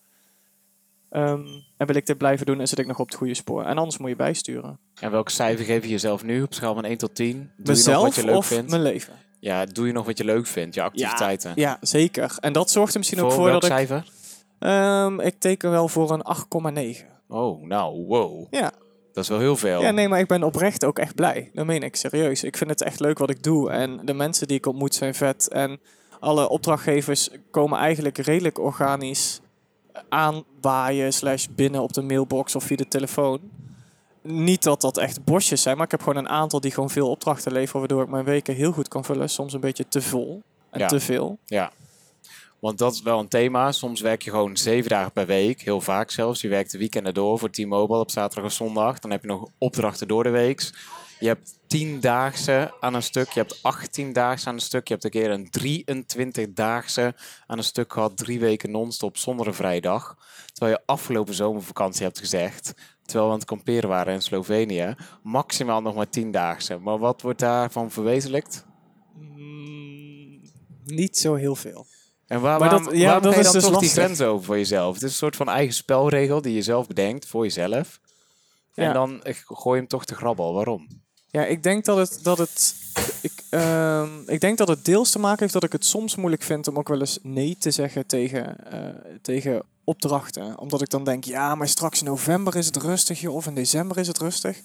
[1.10, 1.46] Ehm,
[1.78, 3.64] en wil ik dit blijven doen en zit ik nog op het goede spoor?
[3.64, 4.80] En anders moet je bijsturen.
[5.00, 7.52] En welk cijfer geef je jezelf nu op schaal van 1 tot 10?
[7.58, 8.70] Doe je nog wat je leuk of vindt?
[8.70, 9.14] mijn leven?
[9.40, 10.76] Ja, doe je nog wat je leuk vindt?
[10.76, 11.52] Je activiteiten?
[11.56, 12.38] Ja, zeker.
[12.40, 13.78] En dat zorgt er misschien ook Voor voor welk dat ik...
[13.78, 14.04] cijfer?
[14.60, 16.24] Ehm, ik teken wel voor een
[16.98, 17.06] 8,9.
[17.28, 18.48] Oh, nou, wow.
[18.50, 18.72] Ja.
[19.14, 19.82] Dat is wel heel veel.
[19.82, 21.50] Ja, nee, maar ik ben oprecht ook echt blij.
[21.54, 22.44] Dat meen ik serieus.
[22.44, 23.70] Ik vind het echt leuk wat ik doe.
[23.72, 25.48] En de mensen die ik ontmoet zijn vet.
[25.48, 25.80] En
[26.20, 29.40] alle opdrachtgevers komen eigenlijk redelijk organisch
[30.10, 33.40] aanwaaien slash binnen op de mailbox of via de telefoon.
[34.22, 37.10] Niet dat dat echt bosjes zijn, maar ik heb gewoon een aantal die gewoon veel
[37.10, 39.30] opdrachten leveren, waardoor ik mijn weken heel goed kan vullen.
[39.30, 40.88] Soms een beetje te vol en Ja.
[40.88, 41.38] te veel.
[41.46, 41.72] Ja.
[42.60, 43.72] Want dat is wel een thema.
[43.72, 45.62] Soms werk je gewoon zeven dagen per week.
[45.62, 46.42] Heel vaak zelfs.
[46.42, 49.00] Je werkt de weekenden door voor T-Mobile op zaterdag en zondag.
[49.00, 50.70] Dan heb je nog opdrachten door de week.
[51.20, 53.30] Je hebt tiendaagse aan een stuk.
[53.30, 54.88] Je hebt 18 daagse aan een stuk.
[54.88, 57.16] Je hebt een keer een 23 daagse
[57.48, 58.18] aan een stuk gehad.
[58.18, 60.18] Drie weken non-stop zonder een vrijdag.
[60.54, 62.74] Terwijl je afgelopen zomervakantie hebt gezegd.
[63.04, 64.96] Terwijl we aan het kamperen waren in Slovenië.
[65.24, 66.78] Maximaal nog maar tiendaagse.
[66.78, 68.66] Maar wat wordt daarvan verwezenlijkt?
[69.16, 70.42] Mm,
[70.86, 71.86] niet zo heel veel.
[72.28, 73.90] En waar, Maar waarom, dat- ja, waarom dat ga je is dan dus toch die
[73.90, 74.94] grens over voor jezelf?
[74.94, 78.00] Het is een soort van eigen spelregel die je zelf bedenkt voor jezelf.
[78.74, 78.94] En Ja.
[78.94, 80.54] dan eh, gooi je hem toch te grabbel.
[80.54, 80.88] Waarom?
[81.32, 82.76] Ja, ik denk dat het, dat het,
[83.22, 86.44] ik, ehm, ik denk dat het deels te maken heeft dat ik het soms moeilijk
[86.44, 88.80] vind om ook wel eens nee te zeggen tegen, eh,
[89.22, 90.58] tegen opdrachten.
[90.60, 93.98] Omdat ik dan denk, ja, maar straks in november is het rustig, of in december
[93.98, 94.62] is het rustig.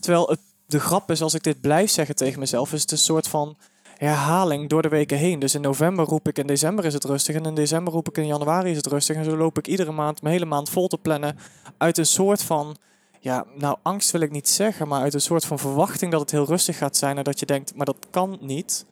[0.00, 0.36] Terwijl
[0.66, 3.56] de grap is, als ik dit blijf zeggen tegen mezelf, is het een soort van
[3.96, 5.38] herhaling door de weken heen.
[5.38, 8.16] Dus in november roep ik in december is het rustig en in december roep ik
[8.16, 9.16] in januari is het rustig.
[9.16, 11.38] En zo loop ik iedere maand, mijn hele maand vol te plannen
[11.78, 12.76] uit een soort van
[13.22, 16.30] ja, nou angst wil ik niet zeggen, maar uit een soort van verwachting dat het
[16.30, 18.86] heel rustig gaat zijn en dat je denkt, maar dat kan niet.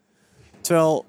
[0.61, 1.05] Terwijl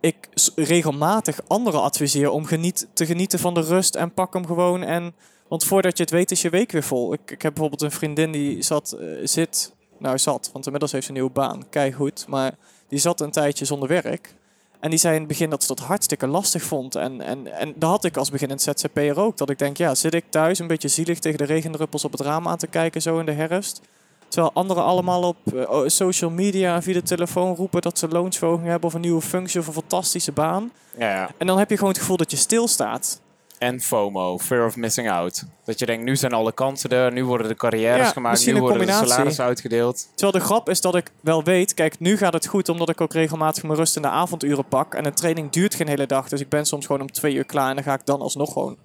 [0.00, 4.82] ik regelmatig anderen adviseer om geniet, te genieten van de rust en pak hem gewoon
[4.82, 5.14] en
[5.48, 7.12] want voordat je het weet is je week weer vol.
[7.12, 11.04] Ik, ik heb bijvoorbeeld een vriendin die zat, eh, zit, nou zat, want inmiddels heeft
[11.04, 12.54] ze een nieuwe baan, kei goed, maar
[12.88, 14.34] die zat een tijdje zonder werk.
[14.82, 16.94] En die zei in het begin dat ze dat hartstikke lastig vond.
[16.94, 19.36] En, en, en dat had ik als beginnend ZZP'er ook.
[19.36, 22.20] Dat ik denk, ja, zit ik thuis een beetje zielig tegen de regendruppels op het
[22.20, 23.80] raam aan te kijken zo in de herfst.
[24.28, 28.08] Terwijl anderen allemaal op eh, oh, social media en via de telefoon roepen dat ze
[28.08, 30.72] loonsverhoging hebben of een nieuwe functie of een fantastische baan.
[30.98, 31.30] Ja, ja.
[31.38, 33.20] En dan heb je gewoon het gevoel dat je stilstaat.
[33.62, 35.44] En FOMO, fear of missing out.
[35.64, 38.60] Dat je denkt, nu zijn alle kansen er, nu worden de carrières Ja, gemaakt, nu
[38.60, 40.08] worden de salarissen uitgedeeld.
[40.14, 43.00] Terwijl de grap is dat ik wel weet, kijk, nu gaat het goed omdat ik
[43.00, 44.94] ook regelmatig mijn rust in de avonduren pak.
[44.94, 47.44] En een training duurt geen hele dag, dus ik ben soms gewoon om twee uur
[47.44, 48.76] klaar en dan ga ik dan alsnog gewoon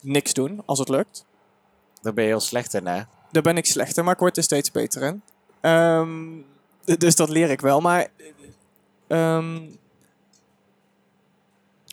[0.00, 1.24] niks doen, als het lukt.
[2.02, 3.02] Daar ben je heel slecht in, hè?
[3.30, 5.22] Daar ben ik slechter, maar ik word er steeds beter in.
[5.60, 6.10] Ehm,
[6.98, 8.06] dus dat leer ik wel, maar...
[9.06, 9.58] ehm,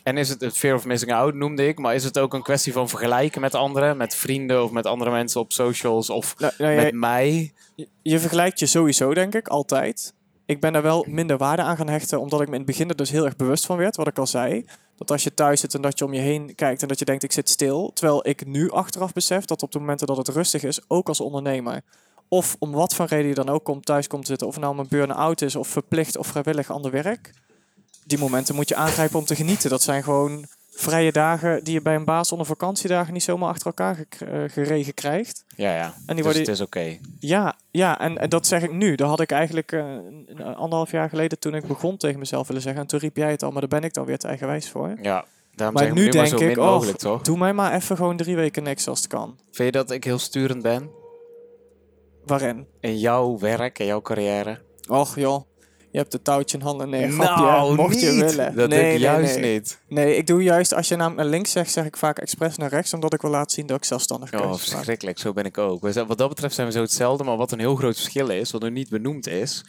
[0.02, 2.42] En is het het fear of missing out, noemde ik, maar is het ook een
[2.42, 6.52] kwestie van vergelijken met anderen, met vrienden of met andere mensen op socials of nou,
[6.58, 7.52] nou met mij?
[7.74, 10.14] je, je vergelijkt je sowieso, denk ik, altijd.
[10.46, 12.88] Ik ben daar wel minder waarde aan gaan hechten, omdat ik me in het begin
[12.88, 14.64] er dus heel erg bewust van werd, wat ik al zei.
[14.96, 17.04] Dat als je thuis zit en dat je om je heen kijkt en dat je
[17.04, 17.90] denkt, ik zit stil.
[17.94, 21.20] Terwijl ik nu achteraf besef dat op de momenten dat het rustig is, ook als
[21.20, 21.82] ondernemer,
[22.28, 24.86] of om wat voor reden je dan ook komt, thuis komt zitten, of nou een
[24.88, 27.30] burn-out is of verplicht of vrijwillig ander werk.
[28.04, 29.70] Die momenten moet je aangrijpen om te genieten.
[29.70, 33.66] Dat zijn gewoon vrije dagen die je bij een baas onder vakantiedagen niet zomaar achter
[33.66, 35.44] elkaar gek- eh, geregen krijgt.
[35.56, 35.84] Ja, ja.
[35.84, 36.98] En die dus worden- het is oké.
[37.18, 38.94] Ja, ja en, en dat zeg ik nu.
[38.94, 39.84] Dat had ik eigenlijk eh,
[40.54, 42.80] anderhalf jaar geleden toen ik begon tegen mezelf willen zeggen.
[42.82, 44.98] En toen riep jij het al, maar daar ben ik dan weer te eigenwijs voor.
[45.02, 45.24] Ja.
[45.54, 47.22] Daarom Maar zeg ik nu nu maar denk zo ik, min oh, mogelijk, toch?
[47.22, 49.38] Doe mij maar even gewoon drie weken niks als het kan.
[49.50, 50.90] Vind je dat ik heel sturend ben
[52.24, 52.66] Waarin?
[52.80, 54.60] in jouw werk en jouw carrière?
[54.88, 55.42] Och joh,
[55.92, 56.88] je hebt het touwtje in handen.
[56.90, 58.20] Nee, nou, grapje, mocht je niet.
[58.20, 58.54] willen.
[58.56, 59.52] Dat nee, denk ik nee, juist nee.
[59.52, 59.78] niet.
[59.88, 62.68] Nee, ik doe juist, als je naar naar links zegt, zeg ik vaak expres naar
[62.70, 62.94] rechts.
[62.94, 64.74] Omdat ik wil laten zien dat ik zelfstandig Oh, keuzes maak.
[64.74, 65.18] verschrikkelijk.
[65.18, 65.86] Zo ben ik ook.
[65.90, 67.24] Zijn- Wat dat betreft zijn we zo hetzelfde.
[67.24, 69.64] Maar wat een heel groot verschil is, wat nog niet benoemd is...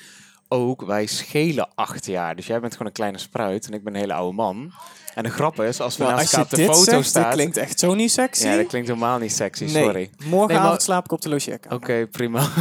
[0.48, 2.36] Ook, wij schelen acht jaar.
[2.36, 4.72] Dus jij bent gewoon een kleine spruit en ik ben een hele oude man.
[5.16, 6.96] En de grap is, als we Maar naast elkaar je op de dit foto zegt,
[6.98, 7.32] dat staan...
[7.32, 8.48] klinkt echt zo niet sexy.
[8.48, 10.10] Ja, dat klinkt helemaal niet sexy, nee, sorry.
[10.18, 11.78] morgenavond Nee, maar- slaap ik op de logeerkamer.
[11.78, 12.48] Oké, prima.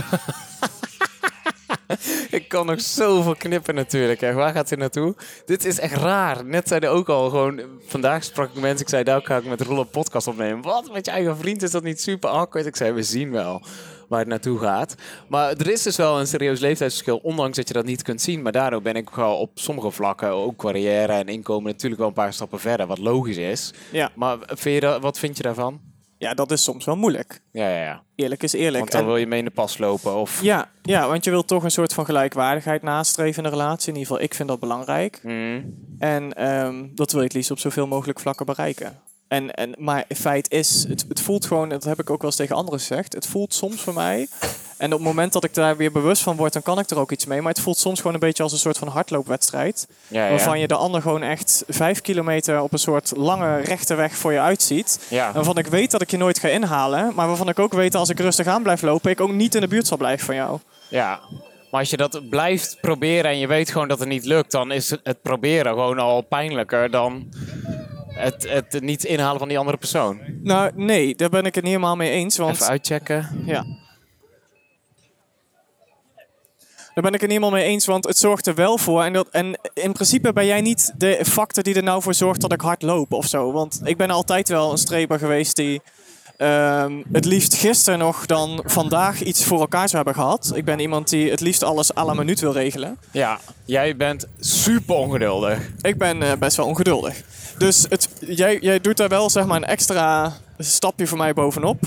[2.39, 4.21] ik kan nog zoveel knippen natuurlijk.
[4.21, 4.33] Hè.
[4.33, 5.15] Waar gaat hij naartoe?
[5.45, 6.45] Dit is echt raar.
[6.45, 7.61] Net zeiden ook al gewoon...
[7.87, 8.81] Vandaag sprak ik mensen.
[8.81, 10.63] Ik zei, daar ga ik met Roel een podcast opnemen.
[10.63, 10.93] Wat?
[10.93, 12.67] Met je eigen vriend is dat niet super awkward?
[12.67, 13.63] Ik zei, we zien wel
[14.09, 14.95] waar het naartoe gaat.
[15.29, 17.17] Maar er is dus wel een serieus leeftijdsverschil.
[17.17, 18.43] Ondanks dat je dat niet kunt zien.
[18.43, 20.29] Maar daardoor ben ik wel op sommige vlakken...
[20.29, 22.87] Ook carrière en inkomen natuurlijk wel een paar stappen verder.
[22.87, 23.73] Wat logisch is.
[23.91, 24.11] Ja.
[24.15, 25.92] Maar vind je dat, wat vind je daarvan?
[26.23, 27.41] Ja, dat is soms wel moeilijk.
[27.53, 28.03] Ja, ja, ja.
[28.15, 28.79] Eerlijk is eerlijk.
[28.79, 30.15] Want dan En- wil je mee in de pas lopen.
[30.15, 30.43] Of...
[30.43, 33.89] Ja, ja, want je wilt toch een soort van gelijkwaardigheid nastreven in een relatie.
[33.89, 35.19] In ieder geval, ik vind dat belangrijk.
[35.23, 35.75] Hmm.
[35.99, 39.01] En ehm, dat wil je het liefst op zoveel mogelijk vlakken bereiken.
[39.29, 42.39] En, en, maar feit is, het, het voelt gewoon, dat heb ik ook wel eens
[42.39, 44.29] tegen anderen gezegd, het voelt soms voor mij,
[44.83, 46.99] en op het moment dat ik daar weer bewust van word, dan kan ik er
[46.99, 49.89] ook iets mee, maar het voelt soms gewoon een beetje als een soort van hardloopwedstrijd,
[50.09, 50.31] Ja, ja.
[50.31, 54.33] waarvan je de ander gewoon echt vijf kilometer op een soort lange rechte weg voor
[54.33, 55.07] je uitziet.
[55.11, 55.33] Ja.
[55.33, 58.01] Waarvan ik weet dat ik je nooit ga inhalen, maar waarvan ik ook weet dat
[58.01, 60.35] als ik rustig aan blijf lopen, ik ook niet in de buurt zal blijven van
[60.35, 60.59] jou.
[60.89, 61.21] Ja,
[61.71, 64.73] maar als je dat blijft proberen en je weet gewoon dat het niet lukt, dan
[64.73, 67.29] is het, het proberen gewoon al pijnlijker dan
[68.07, 70.21] het, het niet inhalen van die andere persoon.
[70.43, 72.55] Nou, nee, daar ben ik het niet helemaal mee eens, want...
[72.55, 73.43] Even uitchecken.
[73.47, 73.65] Ja.
[76.95, 79.03] Daar ben ik het niet helemaal mee eens, want het zorgt er wel voor.
[79.03, 82.41] En, dat, en in principe ben jij niet de factor die er nou voor zorgt
[82.41, 83.53] dat ik hard loop of zo.
[83.53, 85.83] Want ik ben altijd wel een streber geweest die
[86.37, 90.53] ehm, het liefst gisteren nog dan vandaag iets voor elkaar zou hebben gehad.
[90.55, 92.99] Ik ben iemand die het liefst alles à la minuut wil regelen.
[93.11, 95.59] Ja, jij bent super ongeduldig.
[95.81, 97.23] Ik ben eh, best wel ongeduldig.
[97.59, 101.81] Dus het, jij, jij doet daar wel zeg maar een extra stapje voor mij bovenop.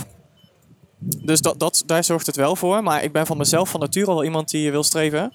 [1.06, 2.84] Dus dat, dat, daar zorgt het wel voor.
[2.84, 5.34] Maar ik ben van mezelf van nature al iemand die wil streven.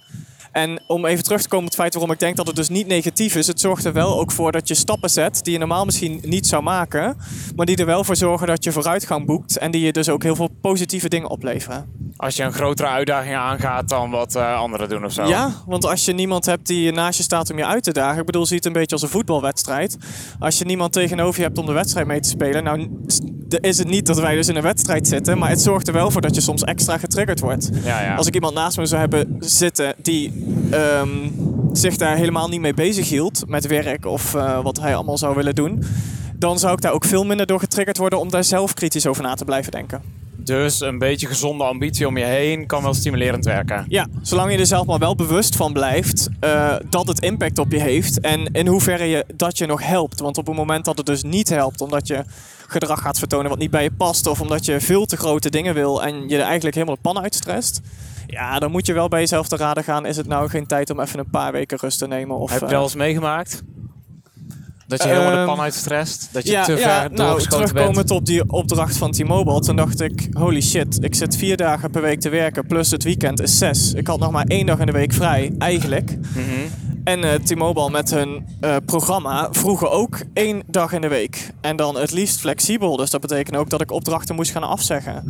[0.52, 2.68] En om even terug te komen op het feit waarom ik denk dat het dus
[2.68, 3.46] niet negatief is.
[3.46, 6.46] Het zorgt er wel ook voor dat je stappen zet die je normaal misschien niet
[6.46, 7.16] zou maken.
[7.56, 9.58] Maar die er wel voor zorgen dat je vooruitgang boekt.
[9.58, 11.98] En die je dus ook heel veel positieve dingen opleveren.
[12.16, 15.24] Als je een grotere uitdaging aangaat dan wat eh, anderen doen of zo.
[15.24, 18.20] Ja, want als je niemand hebt die naast je staat om je uit te dagen.
[18.20, 19.96] Ik bedoel, zie het een beetje als een voetbalwedstrijd.
[20.38, 22.64] Als je niemand tegenover je hebt om de wedstrijd mee te spelen.
[22.64, 22.88] Nou,
[23.60, 25.38] is het niet dat wij dus in een wedstrijd zitten.
[25.38, 27.70] Maar het zorgt er wel voor dat je soms extra getriggerd wordt.
[27.84, 28.14] Ja, ja.
[28.14, 30.39] Als ik iemand naast me zou hebben zitten die
[30.70, 31.08] ehm,
[31.72, 33.42] zich daar helemaal niet mee bezig hield.
[33.46, 35.84] Met werk of eh, wat hij allemaal zou willen doen.
[36.36, 39.22] Dan zou ik daar ook veel minder door getriggerd worden om daar zelf kritisch over
[39.22, 40.02] na te blijven denken.
[40.44, 43.84] Dus een beetje gezonde ambitie om je heen kan wel stimulerend werken.
[43.88, 47.72] Ja, zolang je er zelf maar wel bewust van blijft uh, dat het impact op
[47.72, 50.20] je heeft en in hoeverre je dat je nog helpt.
[50.20, 52.24] Want op het moment dat het dus niet helpt, omdat je
[52.70, 55.74] gedrag gaat vertonen wat niet bij je past, of omdat je veel te grote dingen
[55.74, 57.80] wil en je er eigenlijk helemaal de pan uitstresst,
[58.26, 60.06] ja, dan moet je wel bij jezelf te raden gaan.
[60.06, 62.36] Is het nou geen tijd om even een paar weken rust te nemen?
[62.36, 63.62] Of, Heb je wel eens meegemaakt?
[64.86, 66.28] Dat je helemaal de ehm, pan uitstresst?
[66.32, 70.28] Dat je te ver ja, nou, terugkomend op die opdracht van T-Mobile, toen dacht ik,
[70.32, 73.92] holy shit, ik zit vier dagen per week te werken, plus het weekend is zes.
[73.94, 76.16] Ik had nog maar één dag in de week vrij, eigenlijk.
[76.36, 81.50] Mm en uh, T-Mobile met hun uh, programma vroegen ook één dag in de week.
[81.60, 82.96] En dan het liefst flexibel.
[82.96, 85.24] Dus dat betekent ook dat ik opdrachten moest gaan afzeggen.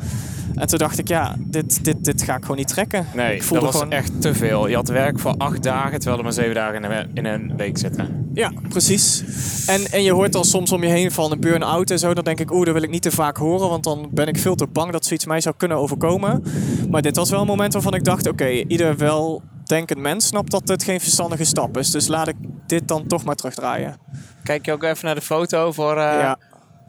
[0.55, 3.07] En toen dacht ik, ja, dit, dit, dit ga ik gewoon niet trekken.
[3.15, 3.91] Nee, ik dat was gewoon...
[3.91, 4.69] echt te veel.
[4.69, 7.57] Je had werk voor acht dagen, terwijl er maar zeven dagen in een, in een
[7.57, 8.31] week zitten.
[8.35, 9.25] Ja, precies.
[9.67, 12.15] En, en je hoort dan soms om je heen van een burn-out en zo.
[12.15, 13.69] Dan denk ik, oeh, dat wil ik niet te vaak horen.
[13.69, 16.45] Want dan ben ik veel te bang dat zoiets mij zou kunnen overkomen.
[16.91, 20.51] Maar dit was wel een moment waarvan ik dacht, oké, ieder wel denkend mens snapt
[20.51, 21.91] dat dit geen verstandige stap is.
[21.91, 23.99] Dus laat ik dit dan toch maar terugdraaien.
[24.45, 25.97] Kijk je ook even naar de foto voor...
[25.97, 26.03] Uh...
[26.03, 26.39] Ja.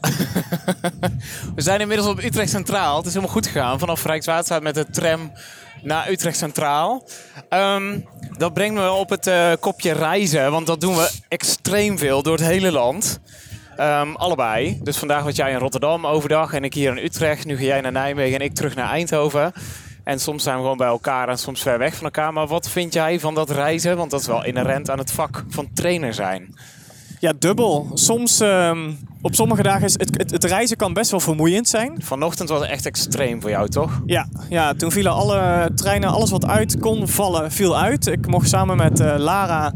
[1.55, 2.97] we zijn inmiddels op Utrecht Centraal.
[2.97, 3.79] Het is helemaal goed gegaan.
[3.79, 5.31] Vanaf Rijkswaterstaat met de tram
[5.81, 7.07] naar Utrecht Centraal.
[7.49, 7.99] Ehm,
[8.37, 10.51] dat brengt me op het uh, kopje reizen.
[10.51, 13.19] Want dat doen we extreem veel door het hele land.
[13.79, 14.79] Um, allebei.
[14.83, 17.45] Dus vandaag was jij in Rotterdam overdag en ik hier in Utrecht.
[17.45, 19.53] Nu ga jij naar Nijmegen en ik terug naar Eindhoven.
[20.03, 22.33] En soms zijn we gewoon bij elkaar en soms ver weg van elkaar.
[22.33, 23.97] Maar wat vind jij van dat reizen?
[23.97, 26.55] Want dat is wel inherent aan het vak van trainer zijn.
[27.19, 27.91] Ja, dubbel.
[27.93, 31.95] Soms, um, op sommige dagen is het, het, reizen kan best wel vermoeiend zijn.
[31.99, 34.01] Vanochtend was het echt extreem voor jou, toch?
[34.05, 38.07] Ja, ja toen vielen alle treinen, alles wat uit kon vallen, viel uit.
[38.07, 39.73] Ik mocht samen met uh, Lara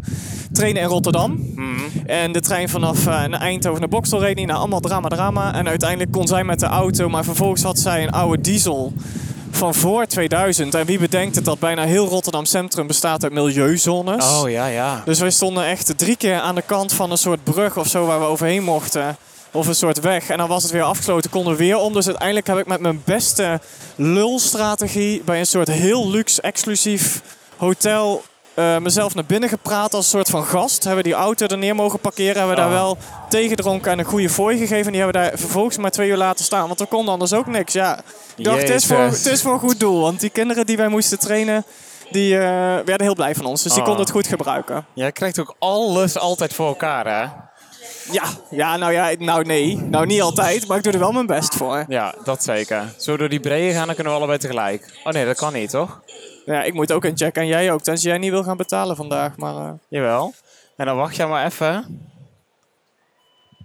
[0.51, 1.51] trainen in Rotterdam.
[1.55, 1.77] Mm.
[2.05, 4.47] En de trein vanaf uh, Eindhoven naar Boksel reed niet.
[4.47, 5.53] Nou, allemaal drama, drama.
[5.53, 8.93] En uiteindelijk kon zij met de auto, maar vervolgens had zij een oude diesel
[9.55, 10.75] van voor 2000.
[10.75, 14.25] En wie bedenkt het dat bijna heel Rotterdam Centrum bestaat uit milieuzones.
[14.25, 15.01] Oh ja, ja.
[15.05, 18.05] Dus wij stonden echt drie keer aan de kant van een soort brug of zo
[18.05, 19.17] waar we overheen mochten.
[19.51, 20.29] Of een soort weg.
[20.29, 21.93] En dan was het weer afgesloten, konden we weer om.
[21.93, 23.59] Dus uiteindelijk heb ik met mijn beste
[23.95, 27.21] lulstrategie bij een soort heel luxe, exclusief
[27.57, 28.23] hotel
[28.55, 30.83] uh, mezelf naar binnen gepraat als een soort van gast.
[30.83, 32.37] Hebben die auto er neer mogen parkeren.
[32.37, 32.73] Hebben we daar oh.
[32.73, 32.97] wel
[33.29, 34.85] tegendronken en een goede fooi gegeven.
[34.85, 36.67] En die hebben we daar vervolgens maar twee uur laten staan.
[36.67, 37.73] Want er kon anders ook niks.
[37.73, 37.99] Ja,
[38.35, 40.01] ik dacht, het is, voor, het is voor een goed doel.
[40.01, 41.65] Want die kinderen die wij moesten trainen,
[42.11, 42.39] die uh,
[42.85, 43.63] werden heel blij van ons.
[43.63, 43.87] Dus die oh.
[43.87, 44.85] konden het goed gebruiken.
[44.93, 47.27] Jij krijgt ook alles altijd voor elkaar, hè?
[48.11, 49.75] Ja, ja, nou ja, nou nee.
[49.75, 51.85] Nou niet altijd, maar ik doe er wel mijn best voor.
[51.87, 52.93] Ja, dat zeker.
[52.97, 54.99] Zo door die breien gaan, dan kunnen we allebei tegelijk.
[55.03, 56.01] Oh nee, dat kan niet, toch?
[56.45, 57.81] Ja, ik moet ook een check en jij ook.
[57.81, 59.37] Tenzij jij niet wil gaan betalen vandaag.
[59.37, 59.71] Maar, uh...
[59.87, 60.33] Jawel.
[60.75, 61.99] En dan wacht jij maar even.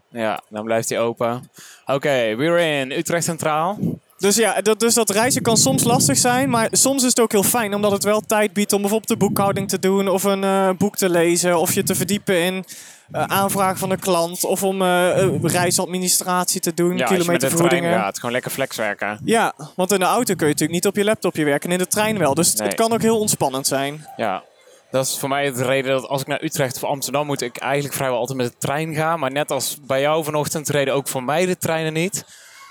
[0.09, 1.51] Ja, dan blijft hij open.
[1.83, 3.79] Oké, okay, we're in Utrecht Centraal.
[4.21, 7.33] Dus ja, dat, dus dat reizen kan soms lastig zijn, maar soms is het ook
[7.33, 10.43] heel fijn omdat het wel tijd biedt om bijvoorbeeld de boekhouding te doen of een
[10.43, 12.65] uh, boek te lezen of je te verdiepen in
[13.13, 17.91] uh, aanvraag van een klant of om uh, reisadministratie te doen, ja, kilometervergoedingen.
[17.91, 19.21] Ja, het gewoon lekker flex werken.
[19.25, 21.83] Ja, want in de auto kun je natuurlijk niet op je laptopje werken en in
[21.83, 22.35] de trein wel.
[22.35, 24.07] Dus het, kan ook heel ontspannend zijn.
[24.17, 24.43] Ja,
[24.91, 27.57] dat is voor mij de reden dat als ik naar Utrecht of Amsterdam moet, ik
[27.57, 29.17] eigenlijk vrijwel altijd met de trein ga.
[29.17, 32.25] Maar net als bij jou vanochtend reden ook voor mij de treinen niet.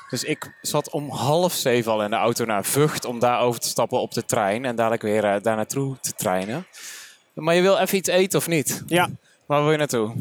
[0.10, 3.60] Dus ik zat om half zeven al in de auto naar Vught om daar over
[3.60, 6.68] te stappen op de trein en dadelijk weer uh, daar naartoe te treinen.
[7.34, 8.84] Maar je wil even iets eten of niet?
[8.88, 9.10] Ja.
[9.46, 10.14] Waar wil je naartoe?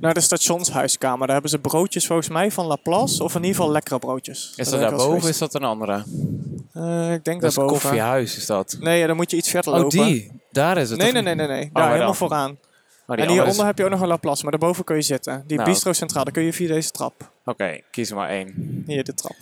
[0.00, 1.18] Naar de stationshuiskamer.
[1.18, 3.22] Daar hebben ze broodjes volgens mij van Laplace.
[3.22, 4.52] Of in ieder geval lekkere broodjes.
[4.56, 6.04] Is dat, daarboven of is dat een andere?
[6.74, 8.76] Uh, ik denk dat is koffiehuis is dat.
[8.80, 9.98] Nee, dan moet je iets verder oh, lopen.
[9.98, 10.30] Oh, die?
[10.50, 10.98] Daar is het?
[10.98, 11.46] Nee, nee, nee, nee.
[11.46, 11.70] nee.
[11.72, 12.58] Daar, helemaal vooraan.
[13.06, 15.44] Oh, en hieronder heb je ook nog een Laplace, maar daarboven kun je zitten.
[15.46, 15.70] Die nou.
[15.70, 17.32] bistro centraal, daar kun je via deze trap.
[17.44, 18.82] Oké, kies er maar één.
[18.86, 19.36] Hier, de trap.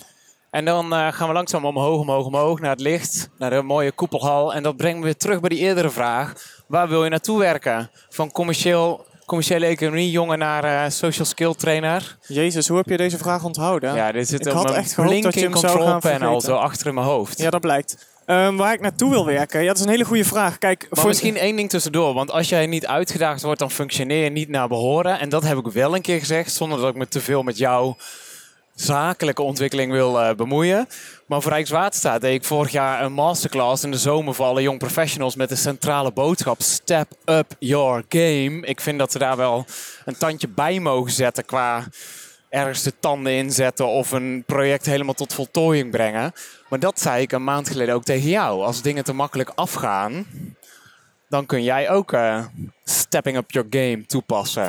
[0.49, 3.91] En dan uh, gaan we langzaam omhoog, omhoog, omhoog naar het licht, naar de mooie
[3.91, 4.53] koepelhal.
[4.53, 6.33] En dat brengt me weer terug bij die eerdere vraag.
[6.67, 7.89] Waar wil je naartoe werken?
[8.09, 12.17] Van commercieel commerciële economie jongen naar uh, social skill trainer.
[12.27, 13.95] Jezus, hoe heb je deze vraag onthouden?
[13.95, 16.87] Ja, dit zit ik had echt gehoopt dat je hem zou gaan panel zo achter
[16.87, 17.37] in mijn hoofd.
[17.37, 18.12] Ja, dat blijkt.
[18.27, 19.61] Um, waar ik naartoe wil werken?
[19.61, 20.57] Ja, dat is een hele goede vraag.
[20.57, 21.07] Kijk, voor...
[21.07, 22.13] misschien één ding tussendoor.
[22.13, 25.19] Want als jij niet uitgedaagd wordt, dan functioneer je niet naar behoren.
[25.19, 27.57] En dat heb ik wel een keer gezegd, zonder dat ik me te veel met
[27.57, 27.95] jou
[28.75, 30.87] zakelijke ontwikkeling wil uh, bemoeien.
[31.25, 34.79] Maar voor Rijkswaterstaat deed ik vorig jaar een masterclass in de zomer voor alle jong
[34.79, 38.59] professionals met de centrale boodschap Step up your game.
[38.61, 39.65] Ik vind dat ze daar wel
[40.05, 41.87] een tandje bij mogen zetten qua
[42.53, 46.31] ergens de tanden inzetten of een project helemaal tot voltooiing brengen.
[46.69, 48.63] Maar dat zei ik een maand geleden ook tegen jou.
[48.63, 50.25] Als dingen te makkelijk afgaan,
[51.29, 52.45] dan kun jij ook uh,
[52.83, 54.63] stepping up your game toepassen.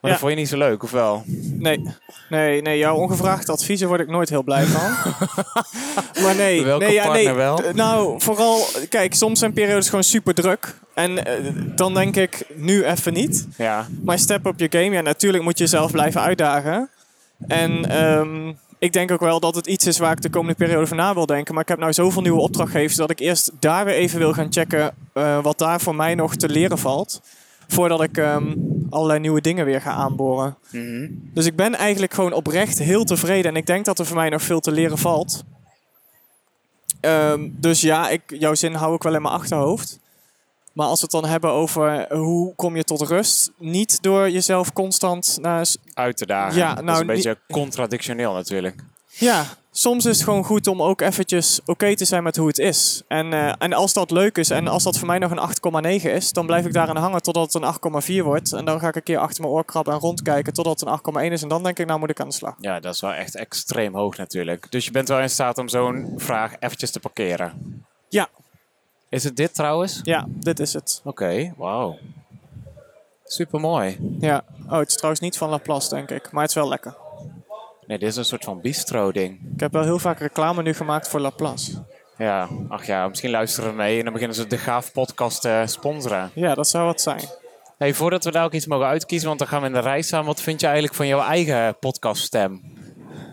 [0.00, 0.16] Maar Ja.
[0.16, 1.22] dat vond je niet zo leuk, of wel?
[1.58, 1.82] Nee,
[2.28, 4.90] nee, nee, jouw ongevraagde adviezen word ik nooit heel blij van.
[6.22, 7.32] maar nee, Welke nee, ja, nee.
[7.32, 7.62] wel?
[7.64, 10.74] Eh, Nou, vooral, kijk, soms zijn periodes gewoon super druk.
[10.94, 13.46] En eh, dan denk ik, nu even niet.
[13.56, 13.86] Ja.
[14.04, 16.90] Maar step up je game, ja, natuurlijk moet je jezelf blijven uitdagen.
[17.46, 20.86] En ehm, ik denk ook wel dat het iets is waar ik de komende periode
[20.86, 21.54] van na wil denken.
[21.54, 24.52] Maar ik heb nou zoveel nieuwe opdrachtgevers dat ik eerst daar weer even wil gaan
[24.52, 27.22] checken eh, wat daar voor mij nog te leren valt.
[27.68, 28.54] Voordat ik ehm,
[28.90, 30.56] allerlei nieuwe dingen weer ga aanboren.
[30.70, 31.08] Mhm.
[31.34, 33.50] Dus ik ben eigenlijk gewoon oprecht heel tevreden.
[33.50, 35.44] En ik denk dat er voor mij nog veel te leren valt.
[37.00, 39.98] Ehm, dus ja, ik, jouw zin hou ik wel in mijn achterhoofd.
[40.72, 44.72] Maar als we het dan hebben over hoe kom je tot rust, niet door jezelf
[44.72, 45.66] constant naar.
[45.94, 46.58] Uit te dagen.
[46.58, 48.82] Ja, dat is nou, een beetje contradictioneel natuurlijk.
[49.18, 52.58] Ja, soms is het gewoon goed om ook eventjes oké te zijn met hoe het
[52.58, 53.02] is.
[53.08, 56.12] En, eh, en als dat leuk is en als dat voor mij nog een 8,9
[56.12, 58.52] is, dan blijf ik daaraan hangen totdat het een 8,4 wordt.
[58.52, 60.94] En dan ga ik een keer achter mijn oor krabben en rondkijken totdat het een
[60.94, 61.42] 8,1 is.
[61.42, 62.54] En dan denk ik, nou moet ik aan de slag.
[62.58, 64.70] Ja, dat is wel echt extreem hoog natuurlijk.
[64.70, 67.84] Dus je bent wel in staat om zo'n vraag eventjes te parkeren.
[68.08, 68.28] Ja,
[69.10, 70.00] Is het dit trouwens?
[70.02, 71.00] ja, dit is het.
[71.04, 71.98] Oké, wauw.
[73.24, 74.16] Super mooi.
[74.18, 74.44] Ja.
[74.68, 76.32] Oh, het is trouwens niet van Laplace, denk ik.
[76.32, 76.96] Maar het is wel lekker.
[77.86, 79.40] Nee, dit is een soort van bistro-ding.
[79.54, 81.84] Ik heb wel heel vaak reclame nu gemaakt voor Laplace.
[82.18, 85.62] Ja, ach ja, misschien luisteren we mee en dan beginnen ze de Gaaf podcast te
[85.66, 86.30] sponsoren.
[86.34, 87.24] Ja, dat zou wat zijn.
[87.78, 90.06] Hey, voordat we daar ook iets mogen uitkiezen, want dan gaan we in de reis
[90.06, 90.24] staan.
[90.24, 92.60] Wat vind je eigenlijk van jouw eigen podcaststem?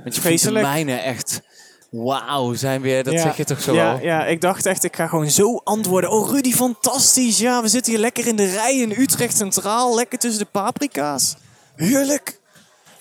[0.04, 1.42] Want je vindt de mijne echt...
[1.90, 3.04] Wauw, zijn weer...
[3.04, 3.22] Dat ja.
[3.22, 4.00] zeg je toch zo ja, al?
[4.02, 6.10] Ja, ik dacht echt, ik ga gewoon zo antwoorden.
[6.10, 7.40] Oh, Rudy, fantastisch.
[7.40, 9.96] Ja, we zitten hier lekker in de rij in Utrecht Centraal.
[9.96, 11.36] Lekker tussen de paprika's.
[11.76, 12.40] Heerlijk.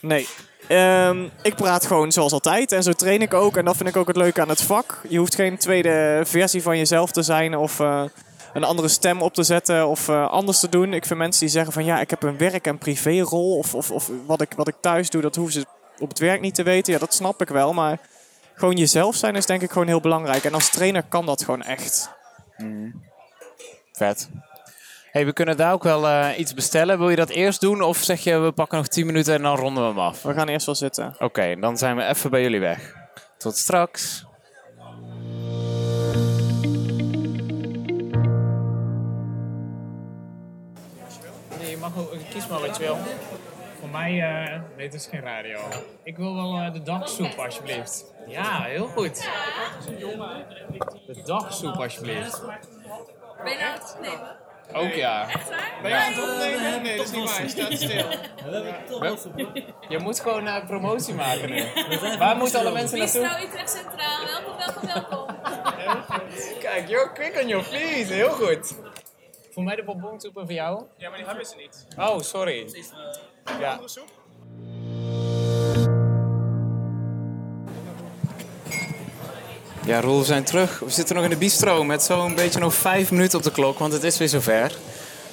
[0.01, 0.27] Nee.
[0.69, 2.73] Ehm, ik praat gewoon zoals altijd.
[2.73, 3.57] En zo train ik ook.
[3.57, 5.01] En dat vind ik ook het leuke aan het vak.
[5.09, 7.57] Je hoeft geen tweede versie van jezelf te zijn.
[7.57, 8.03] Of eh,
[8.55, 9.89] een andere stem op te zetten.
[9.89, 10.93] Of eh, anders te doen.
[10.93, 13.57] Ik vind mensen die zeggen van ja, ik heb een werk- en privérol.
[13.57, 15.67] Of, of, of wat, ik, wat ik thuis doe, dat hoeven ze
[15.99, 16.93] op het werk niet te weten.
[16.93, 17.73] Ja, dat snap ik wel.
[17.73, 18.01] Maar
[18.57, 20.45] gewoon jezelf zijn is denk ik gewoon heel belangrijk.
[20.45, 22.11] En als trainer kan dat gewoon echt.
[23.93, 24.29] Vet.
[25.11, 26.99] Hey, we kunnen daar ook wel eh, iets bestellen.
[26.99, 29.57] Wil je dat eerst doen of zeg je we pakken nog 10 minuten en dan
[29.57, 30.23] ronden we hem af?
[30.23, 31.15] We gaan eerst wel zitten.
[31.19, 32.95] Oké, dan zijn we even bij jullie weg.
[33.39, 34.25] Tot straks.
[41.61, 42.97] Nee, je mag ook, kies maar wat je wil.
[43.97, 45.61] Mij, eh nee, het is geen radio.
[46.03, 48.05] Ik wil wel eh, de dagsoep, alsjeblieft.
[48.27, 49.29] Ja, heel goed.
[51.07, 52.43] De dagsoep, alsjeblieft.
[53.45, 54.83] Ben je nou het nee.
[54.83, 55.27] Ook ja.
[55.83, 56.83] Ben je aan het opnemen?
[56.83, 57.43] Nee, dat is niet waar.
[57.43, 58.07] Je staat stil.
[59.93, 61.65] Je moet gewoon een promotie maken nu.
[62.19, 63.21] Waar moeten alle mensen naartoe?
[63.21, 64.27] Bistro Utrecht Centraal.
[64.27, 65.37] Welkom, welkom, welkom.
[66.61, 68.09] Kijk, you're quick on your feet.
[68.09, 68.75] Heel goed.
[69.57, 70.83] Voor mij de bonbonsoep en voor jou?
[70.97, 71.87] Ja, maar die hebben ze niet.
[71.99, 72.85] Oh, sorry.
[73.61, 73.81] Ja.
[79.85, 80.79] Ja, Roel, we zijn terug.
[80.79, 83.79] We zitten nog in de bistro met zo'n beetje nog vijf minuten op de klok,
[83.79, 84.73] want het is weer zover.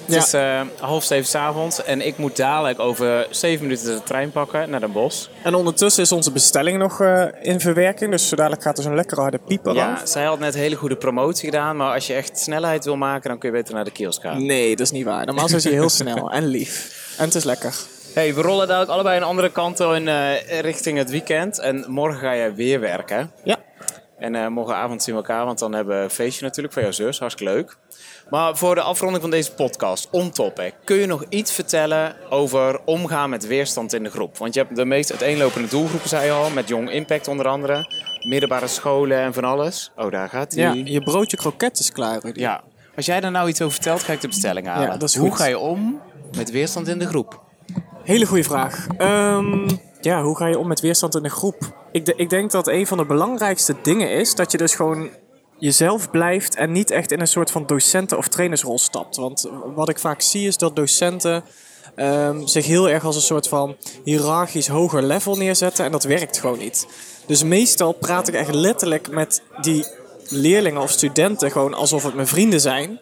[0.04, 0.18] Het Ja.
[0.20, 4.30] is eh, half zeven 's avonds en ik moet dadelijk over zeven minuten de trein
[4.30, 5.28] pakken naar Den Bosch.
[5.42, 8.10] En ondertussen is onze bestelling nog eh, in verwerking.
[8.10, 10.08] Dus zo dadelijk gaat er zo'n lekkere harde pieper Ja, af.
[10.08, 13.38] zij had net hele goede promotie gedaan, maar als je echt snelheid wil maken, dan
[13.38, 14.46] kun je beter naar de kiosk gaan.
[14.46, 15.26] Nee, dat is niet waar.
[15.26, 17.02] Normaal is hij heel snel en lief.
[17.18, 17.74] En het is lekker.
[18.14, 21.58] Hey, we rollen dadelijk allebei een andere kant in, eh, richting het weekend.
[21.58, 23.30] En morgen ga je weer werken.
[23.44, 23.56] Ja.
[24.18, 27.18] En morgenavond zien we elkaar, want dan hebben we een feestje natuurlijk van jouw zus.
[27.18, 27.76] Hartstikke leuk.
[28.30, 32.80] Maar voor de afronding van deze podcast, on topic, kun je nog iets vertellen over
[32.84, 34.38] omgaan met weerstand in de groep?
[34.38, 37.86] Want je hebt de meest uiteenlopende doelgroepen, zei je al, met Jong Impact onder andere.
[38.28, 39.92] Middelbare scholen en van alles.
[39.96, 40.62] Oh, daar gaat hij.
[40.62, 40.72] ja.
[40.84, 42.40] Je broodje kroket is klaar, Rudy.
[42.40, 42.62] Ja.
[42.96, 44.88] Als jij daar nou iets over vertelt, ga ik de bestelling halen.
[44.90, 45.38] Ja, dat is Hoe goed.
[45.38, 46.00] ga je om
[46.36, 47.42] met weerstand in de groep?
[48.04, 48.86] Hele goede vraag.
[48.98, 49.68] Ehm,
[50.00, 51.56] ja, hoe ga je om met weerstand in de groep?
[51.92, 55.08] Ik, de- ik denk dat een van de belangrijkste dingen is dat je dus gewoon
[55.64, 59.16] jezelf blijft en niet echt in een soort van docenten- of trainersrol stapt.
[59.16, 61.44] Want wat ik vaak zie is dat docenten
[61.94, 66.38] ehm, zich heel erg als een soort van hiërarchisch hoger level neerzetten en dat werkt
[66.38, 66.86] gewoon niet.
[67.26, 69.86] Dus meestal praat ik echt letterlijk met die
[70.28, 73.00] leerlingen of studenten gewoon alsof het mijn vrienden zijn.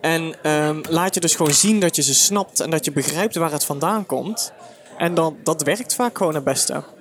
[0.00, 3.36] En ehm, laat je dus gewoon zien dat je ze snapt en dat je begrijpt
[3.36, 4.52] waar het vandaan komt.
[4.98, 6.93] En dan, dat werkt vaak gewoon het beste.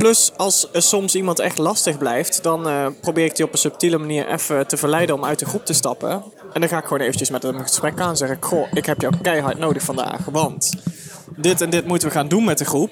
[0.00, 3.58] Plus, als er soms iemand echt lastig blijft, dan eh, probeer ik die op een
[3.58, 6.10] subtiele manier even te verleiden om uit de groep te stappen.
[6.52, 8.86] En dan ga ik gewoon eventjes met hem gesprek aan en zeg ik, goh, ik
[8.86, 10.74] heb jou keihard nodig vandaag, want
[11.36, 12.90] dit en dit moeten we gaan doen met de groep.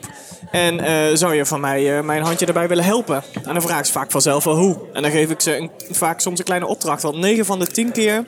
[0.50, 3.22] En eh, zou je van mij eh, mijn handje erbij willen helpen?
[3.44, 4.78] En dan vragen ze vaak vanzelf wel hoe.
[4.92, 7.66] En dan geef ik ze een, vaak soms een kleine opdracht, want 9 van de
[7.66, 8.26] 10 keer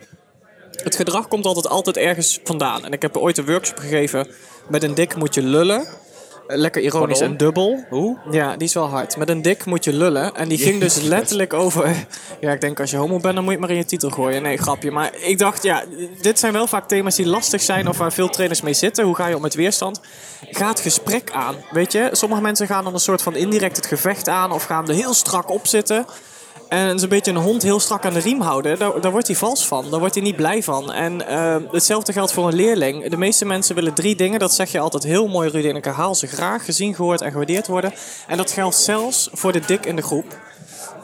[0.70, 2.84] Het gedrag komt altijd, altijd ergens vandaan.
[2.84, 4.28] En ik heb ooit een workshop gegeven.
[4.68, 5.86] Met een dik moet je lullen.
[6.50, 7.28] Eh, Lekker ironisch Pardon?
[7.28, 7.84] en dubbel.
[7.88, 8.18] Hoe?
[8.30, 9.16] Ja, die is wel hard.
[9.16, 10.34] Met een dik moet je lullen.
[10.34, 11.88] En die ging dus letterlijk over...
[12.40, 14.10] Ja, ik denk als je homo bent, dan moet je het maar in je titel
[14.10, 14.42] gooien.
[14.42, 14.90] Nee, grapje.
[14.90, 15.84] Maar ik dacht, ja,
[16.20, 17.88] dit zijn wel vaak thema's die lastig zijn...
[17.88, 19.04] of waar veel trainers mee zitten.
[19.04, 20.00] Hoe ga je om met weerstand?
[20.50, 22.08] Ga het gesprek aan, weet je?
[22.12, 24.52] Sommige mensen gaan dan een soort van indirect het gevecht aan...
[24.52, 26.06] of gaan er heel strak op zitten...
[26.70, 29.36] En zo'n beetje een hond heel strak aan de riem houden, daar, daar wordt hij
[29.36, 29.90] vals van.
[29.90, 30.92] Daar wordt hij niet blij van.
[30.92, 33.08] En eh, hetzelfde geldt voor een leerling.
[33.08, 34.38] De meeste mensen willen drie dingen.
[34.38, 35.68] Dat zeg je altijd heel mooi, Rudy.
[35.68, 36.64] En ik herhaal ze graag.
[36.64, 37.92] Gezien, gehoord en gewaardeerd worden.
[38.26, 40.38] En dat geldt zelfs voor de dik in de groep.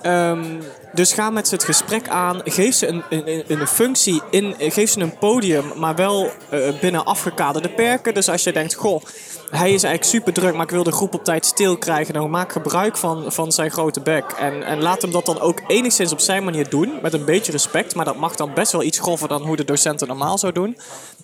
[0.02, 0.44] Ehm,
[0.92, 2.40] dus ga met ze het gesprek aan.
[2.44, 7.04] Geef ze een, een, een functie, in, geef ze een podium, maar wel eh, binnen
[7.04, 8.14] afgekaderde perken.
[8.14, 9.02] Dus als je denkt, goh,
[9.50, 12.14] hij is eigenlijk super druk, maar ik wil de groep op tijd stil krijgen.
[12.14, 14.24] Dan maak gebruik van, van zijn grote bek.
[14.38, 17.52] En, en laat hem dat dan ook enigszins op zijn manier doen, met een beetje
[17.52, 17.94] respect.
[17.94, 20.78] Maar dat mag dan best wel iets grover dan hoe de docenten normaal zou doen.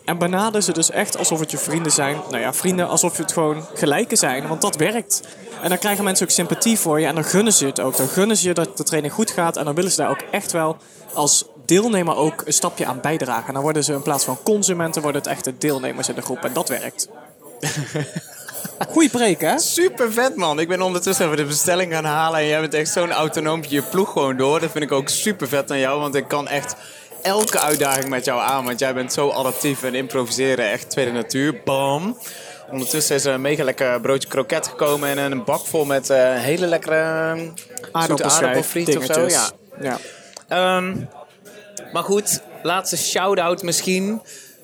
[0.04, 2.16] En benader ze dus echt alsof het je vrienden zijn.
[2.30, 5.22] Nou ja, vrienden alsof het gewoon gelijken zijn, want dat werkt.
[5.62, 7.96] En dan krijgen mensen ook sympathie voor je en dan gunnen ze het ook.
[7.96, 10.22] Dan gunnen ze je dat de training goed gaat en dan willen ze daar ook
[10.30, 10.76] echt wel
[11.14, 13.46] als deelnemer ook een stapje aan bijdragen.
[13.46, 16.44] En dan worden ze in plaats van consumenten, worden het echte deelnemers in de groep.
[16.44, 17.08] En dat werkt.
[18.92, 19.58] Goeie preek, hè?
[19.58, 20.58] Super vet man.
[20.58, 23.82] Ik ben ondertussen even de bestelling gaan halen en jij bent echt zo'n autonoompje je
[23.82, 24.60] ploeg gewoon door.
[24.60, 26.74] Dat vind ik ook super vet aan jou, want ik kan echt
[27.22, 28.64] elke uitdaging met jou aan.
[28.64, 31.60] Want jij bent zo adaptief en improviseren echt tweede natuur.
[31.64, 32.18] Bam.
[32.70, 36.34] Ondertussen is er een mega lekker broodje kroket gekomen en een bak vol met eh,
[36.34, 37.36] hele lekkere
[38.06, 39.26] zoete aardappelfriet of zo.
[39.26, 39.50] Ja.
[39.80, 39.98] ja.
[40.48, 40.96] Ehm,
[41.92, 44.22] maar goed, laatste shout-out misschien.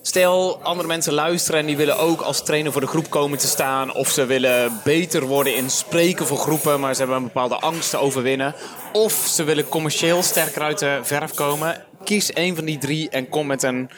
[0.09, 3.47] Stel, andere mensen luisteren en die willen ook als trainer voor de groep komen te
[3.47, 3.95] staan.
[3.95, 7.91] Of ze willen beter worden in spreken voor groepen, maar ze hebben een bepaalde angst
[7.91, 8.55] te overwinnen.
[8.93, 11.85] Of ze willen commercieel sterker uit de verf komen.
[12.05, 13.91] Kies één van die drie en kom met een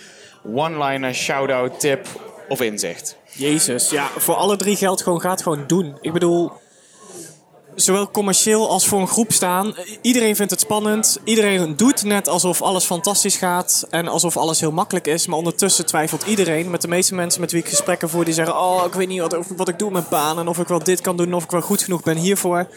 [0.55, 2.07] one-liner, shout-out, tip
[2.49, 3.17] of inzicht.
[3.33, 5.99] Jezus, ja, voor alle drie geldt gewoon, ga het gewoon doen.
[6.01, 6.53] Ik bedoel,
[7.75, 9.75] zowel commercieel als voor een groep staan.
[10.03, 11.19] Iedereen vindt het spannend.
[11.25, 15.27] Iedereen doet net alsof alles fantastisch gaat en alsof alles heel makkelijk is.
[15.27, 16.71] Maar ondertussen twijfelt iedereen.
[16.71, 19.21] Met de meeste mensen met wie ik gesprekken voer, die zeggen: Oh, ik weet niet
[19.21, 21.51] wat, wat ik doe met baan en of ik wel dit kan doen, of ik
[21.51, 22.69] wel goed genoeg ben hiervoor.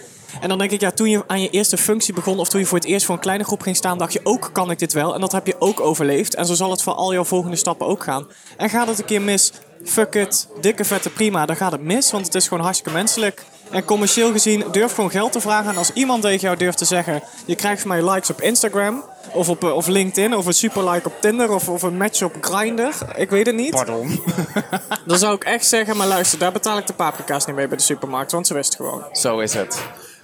[0.41, 2.65] En dan denk ik, ja, toen je aan je eerste functie begon, of toen je
[2.65, 4.93] voor het eerst voor een kleine groep ging staan, dacht je ook: kan ik dit
[4.93, 5.13] wel?
[5.13, 6.35] En dat heb je ook overleefd.
[6.35, 8.27] En zo zal het voor al jouw volgende stappen ook gaan.
[8.57, 9.51] En gaat het een keer mis?
[9.83, 13.45] Fuck it, dikke vette prima, dan gaat het mis, want het is gewoon hartstikke menselijk.
[13.73, 15.71] En commercieel gezien, durf gewoon geld te vragen.
[15.71, 19.03] En als iemand tegen jou durft te zeggen: Je krijgt van mij likes op Instagram.
[19.31, 20.35] Of op eh, of LinkedIn.
[20.35, 21.51] Of een super like op Tinder.
[21.51, 22.91] Of, of een match op Grindr.
[23.15, 23.71] Ik weet het niet.
[23.71, 24.23] Pardon.
[25.07, 27.77] Dan zou ik echt zeggen: Maar luister, daar betaal ik de paprika's niet mee bij
[27.77, 28.31] de supermarkt.
[28.31, 29.03] Want ze wist gewoon.
[29.11, 29.81] Zo is het.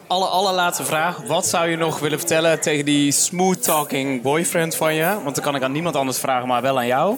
[0.08, 1.18] Alle, allerlaatste vraag.
[1.28, 5.18] Wat zou je nog willen vertellen tegen die smooth talking boyfriend van je?
[5.24, 7.18] Want dan kan ik aan niemand anders vragen, maar wel aan jou.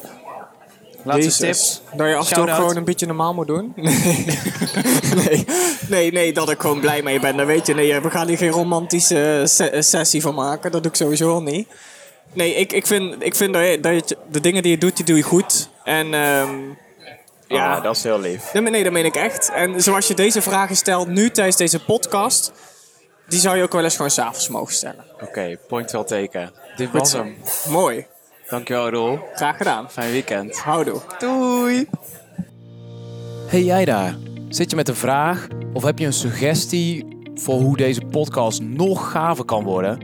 [1.03, 1.81] Laatste tips.
[1.95, 3.73] Dat je af en toe gewoon een beetje normaal moet doen.
[5.15, 5.25] Nee.
[5.29, 5.45] nee.
[5.89, 7.37] nee, nee, dat ik gewoon blij mee ben.
[7.37, 10.71] Dan weet je, nee, we gaan hier geen romantische se- sessie van maken.
[10.71, 11.67] Dat doe ik sowieso al niet.
[12.33, 14.95] Nee, ik, ik vind, ik vind dat, je, dat je, de dingen die je doet,
[14.95, 15.69] die doe je goed.
[15.83, 16.59] En ehm,
[17.47, 18.53] ja, Ah, dat is heel lief.
[18.53, 19.51] Nee, nee, dat meen ik echt.
[19.53, 22.51] En zoals je deze vragen stelt nu tijdens deze podcast...
[23.27, 25.05] die zou je ook wel eens gewoon s'avonds mogen stellen.
[25.21, 26.51] Oké, point wel teken.
[26.75, 27.35] Dit was hem.
[27.67, 28.05] Mooi.
[28.51, 29.19] Dankjewel, Roel.
[29.33, 29.89] Graag gedaan.
[29.89, 30.59] Fijn weekend.
[30.59, 31.01] Houdoe.
[31.19, 31.87] Doei.
[33.47, 34.15] Hey jij daar.
[34.49, 39.11] Zit je met een vraag of heb je een suggestie voor hoe deze podcast nog
[39.11, 39.99] gaver kan worden?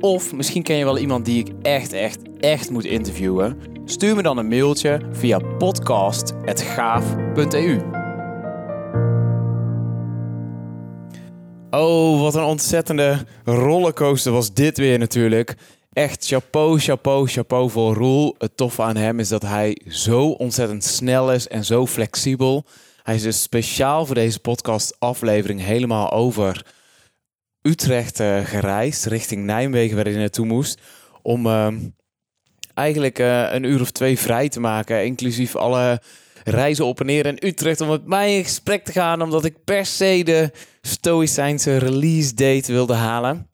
[0.00, 3.60] Of misschien ken je wel iemand die ik echt, echt, echt moet interviewen?
[3.84, 7.80] Stuur me dan een mailtje via podcast.gaaf.eu.
[11.70, 15.56] Oh, wat een ontzettende rollercoaster was dit weer natuurlijk.
[15.92, 18.34] Echt chapeau, chapeau, chapeau voor Roel.
[18.38, 22.64] Het toffe aan hem is dat hij zo ontzettend snel is en zo flexibel.
[23.02, 26.66] Hij is dus speciaal voor deze podcast aflevering helemaal over
[27.62, 30.80] Utrecht eh, gereisd, richting Nijmegen waar hij naartoe moest.
[31.22, 31.78] Om ehm,
[32.74, 36.00] eigenlijk eh, een uur of twee vrij te maken, inclusief alle
[36.44, 39.64] reizen op en neer in Utrecht om met mij in gesprek te gaan, omdat ik
[39.64, 43.49] per se de Stoïcijnse release date wilde halen.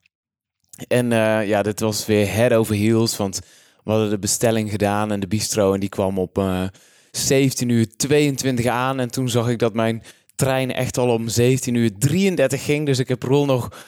[0.87, 3.39] En eh, ja, dit was weer head over heels, want
[3.83, 6.63] we hadden de bestelling gedaan en de bistro en die kwam op eh
[7.11, 8.99] 17 uur 22 aan.
[8.99, 10.03] En toen zag ik dat mijn
[10.35, 12.85] trein echt al om 17 uur 33 ging.
[12.85, 13.85] Dus ik heb Roel nog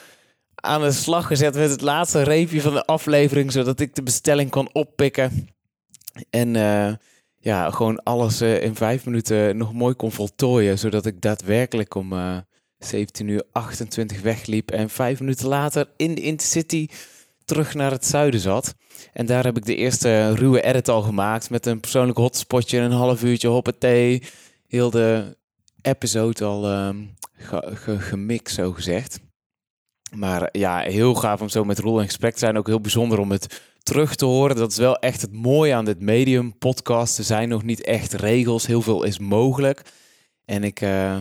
[0.54, 4.50] aan de slag gezet met het laatste reepje van de aflevering, zodat ik de bestelling
[4.50, 5.48] kon oppikken.
[6.30, 6.92] En eh,
[7.38, 12.12] ja, gewoon alles in vijf minuten nog mooi kon voltooien, zodat ik daadwerkelijk om
[12.84, 16.86] 17 uur 28 wegliep en vijf minuten later in de Intercity
[17.44, 18.74] terug naar het zuiden zat.
[19.12, 22.90] En daar heb ik de eerste ruwe edit al gemaakt met een persoonlijk hotspotje, een
[22.92, 24.22] half uurtje hoppatee.
[24.66, 25.36] Heel de
[25.82, 26.62] episode al
[27.32, 29.20] ge- gemixt, zo gezegd.
[30.14, 32.58] Maar ja, heel gaaf om zo met Roel in gesprek te zijn.
[32.58, 34.56] Ook heel bijzonder om het terug te horen.
[34.56, 37.18] Dat is wel echt het mooie aan dit medium podcast.
[37.18, 38.66] Er zijn nog niet echt regels.
[38.66, 39.82] Heel veel is mogelijk.
[40.44, 41.16] En ik eh,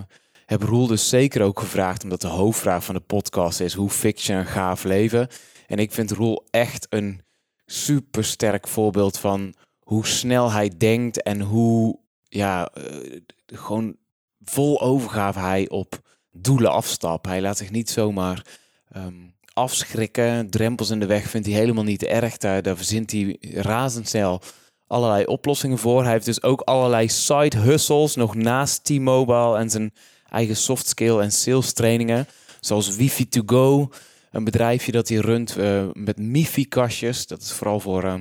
[0.50, 4.34] heb Roel dus zeker ook gevraagd, omdat de hoofdvraag van de podcast is: hoe je
[4.34, 5.28] een gaaf leven?
[5.68, 7.22] En ik vind Roel echt een
[7.66, 13.96] supersterk voorbeeld van hoe snel hij denkt en hoe ja, eh, gewoon
[14.44, 16.00] vol overgave hij op
[16.32, 17.26] doelen afstapt.
[17.26, 18.46] Hij laat zich niet zomaar
[18.92, 19.14] ehm,
[19.54, 20.50] afschrikken.
[20.50, 22.38] Drempels in de weg vindt hij helemaal niet erg.
[22.38, 24.42] Daar, daar verzint hij razendsnel
[24.88, 26.04] allerlei oplossingen voor.
[26.04, 29.94] Hij heeft dus ook allerlei side hustles nog naast T-Mobile en zijn
[30.32, 32.28] eigen soft skill en sales trainingen.
[32.60, 33.90] Zoals Wifi to go,
[34.32, 37.28] een bedrijfje dat hij runt eh, met Mifi-kastjes.
[37.28, 38.20] Dat is vooral voor eh,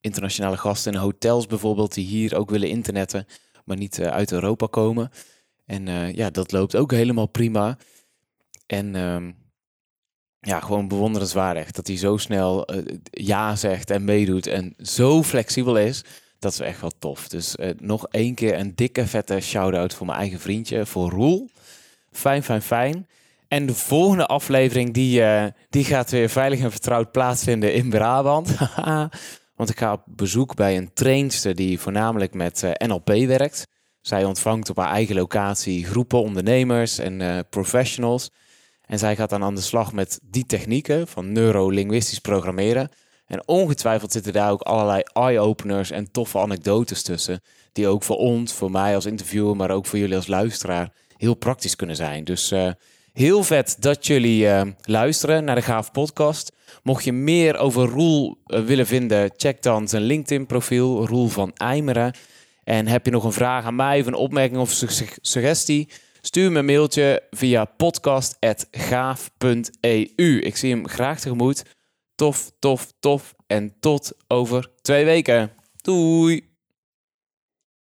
[0.00, 3.26] internationale gasten in hotels bijvoorbeeld die hier ook willen internetten,
[3.64, 5.10] maar niet eh, uit Europa komen.
[5.64, 7.78] En ja, dat loopt ook helemaal prima.
[8.66, 9.32] En ehm,
[10.40, 12.68] ja, gewoon bewonderenswaardig dat hij zo snel
[13.10, 16.04] ja zegt en meedoet en zo flexibel is.
[16.42, 17.28] Dat is echt wel tof.
[17.28, 21.50] Dus eh, nog één keer een dikke vette shout-out voor mijn eigen vriendje, voor Roel.
[22.12, 23.06] Fijn, fijn, fijn.
[23.48, 28.56] En de volgende aflevering die, eh, die gaat weer veilig en vertrouwd plaatsvinden in Brabant.
[29.56, 33.66] Want ik ga op bezoek bij een trainster die voornamelijk met eh, NLP werkt.
[34.00, 38.30] Zij ontvangt op haar eigen locatie groepen ondernemers en professionals.
[38.86, 42.90] En zij gaat dan aan de slag met die technieken van neurolinguistisch programmeren.
[43.32, 47.40] En ongetwijfeld zitten daar ook allerlei eye-openers en toffe anekdotes tussen.
[47.72, 51.34] Die ook voor ons, voor mij als interviewer, maar ook voor jullie als luisteraar heel
[51.34, 52.24] praktisch kunnen zijn.
[52.24, 52.70] Dus eh,
[53.12, 56.52] heel vet dat jullie eh, luisteren naar de Gaaf Podcast.
[56.82, 62.14] Mocht je meer over Roel eh, willen vinden, check dan zijn LinkedIn-profiel, Roel van Eimeren.
[62.64, 65.88] En heb je nog een vraag aan mij of een opmerking of sug- suggestie?
[66.20, 70.38] Stuur me een mailtje via podcast.gaaf.eu.
[70.38, 71.62] Ik zie hem graag tegemoet.
[72.22, 73.34] Tof, tof, tof.
[73.46, 75.52] En tot over twee weken.
[75.76, 76.51] Doei!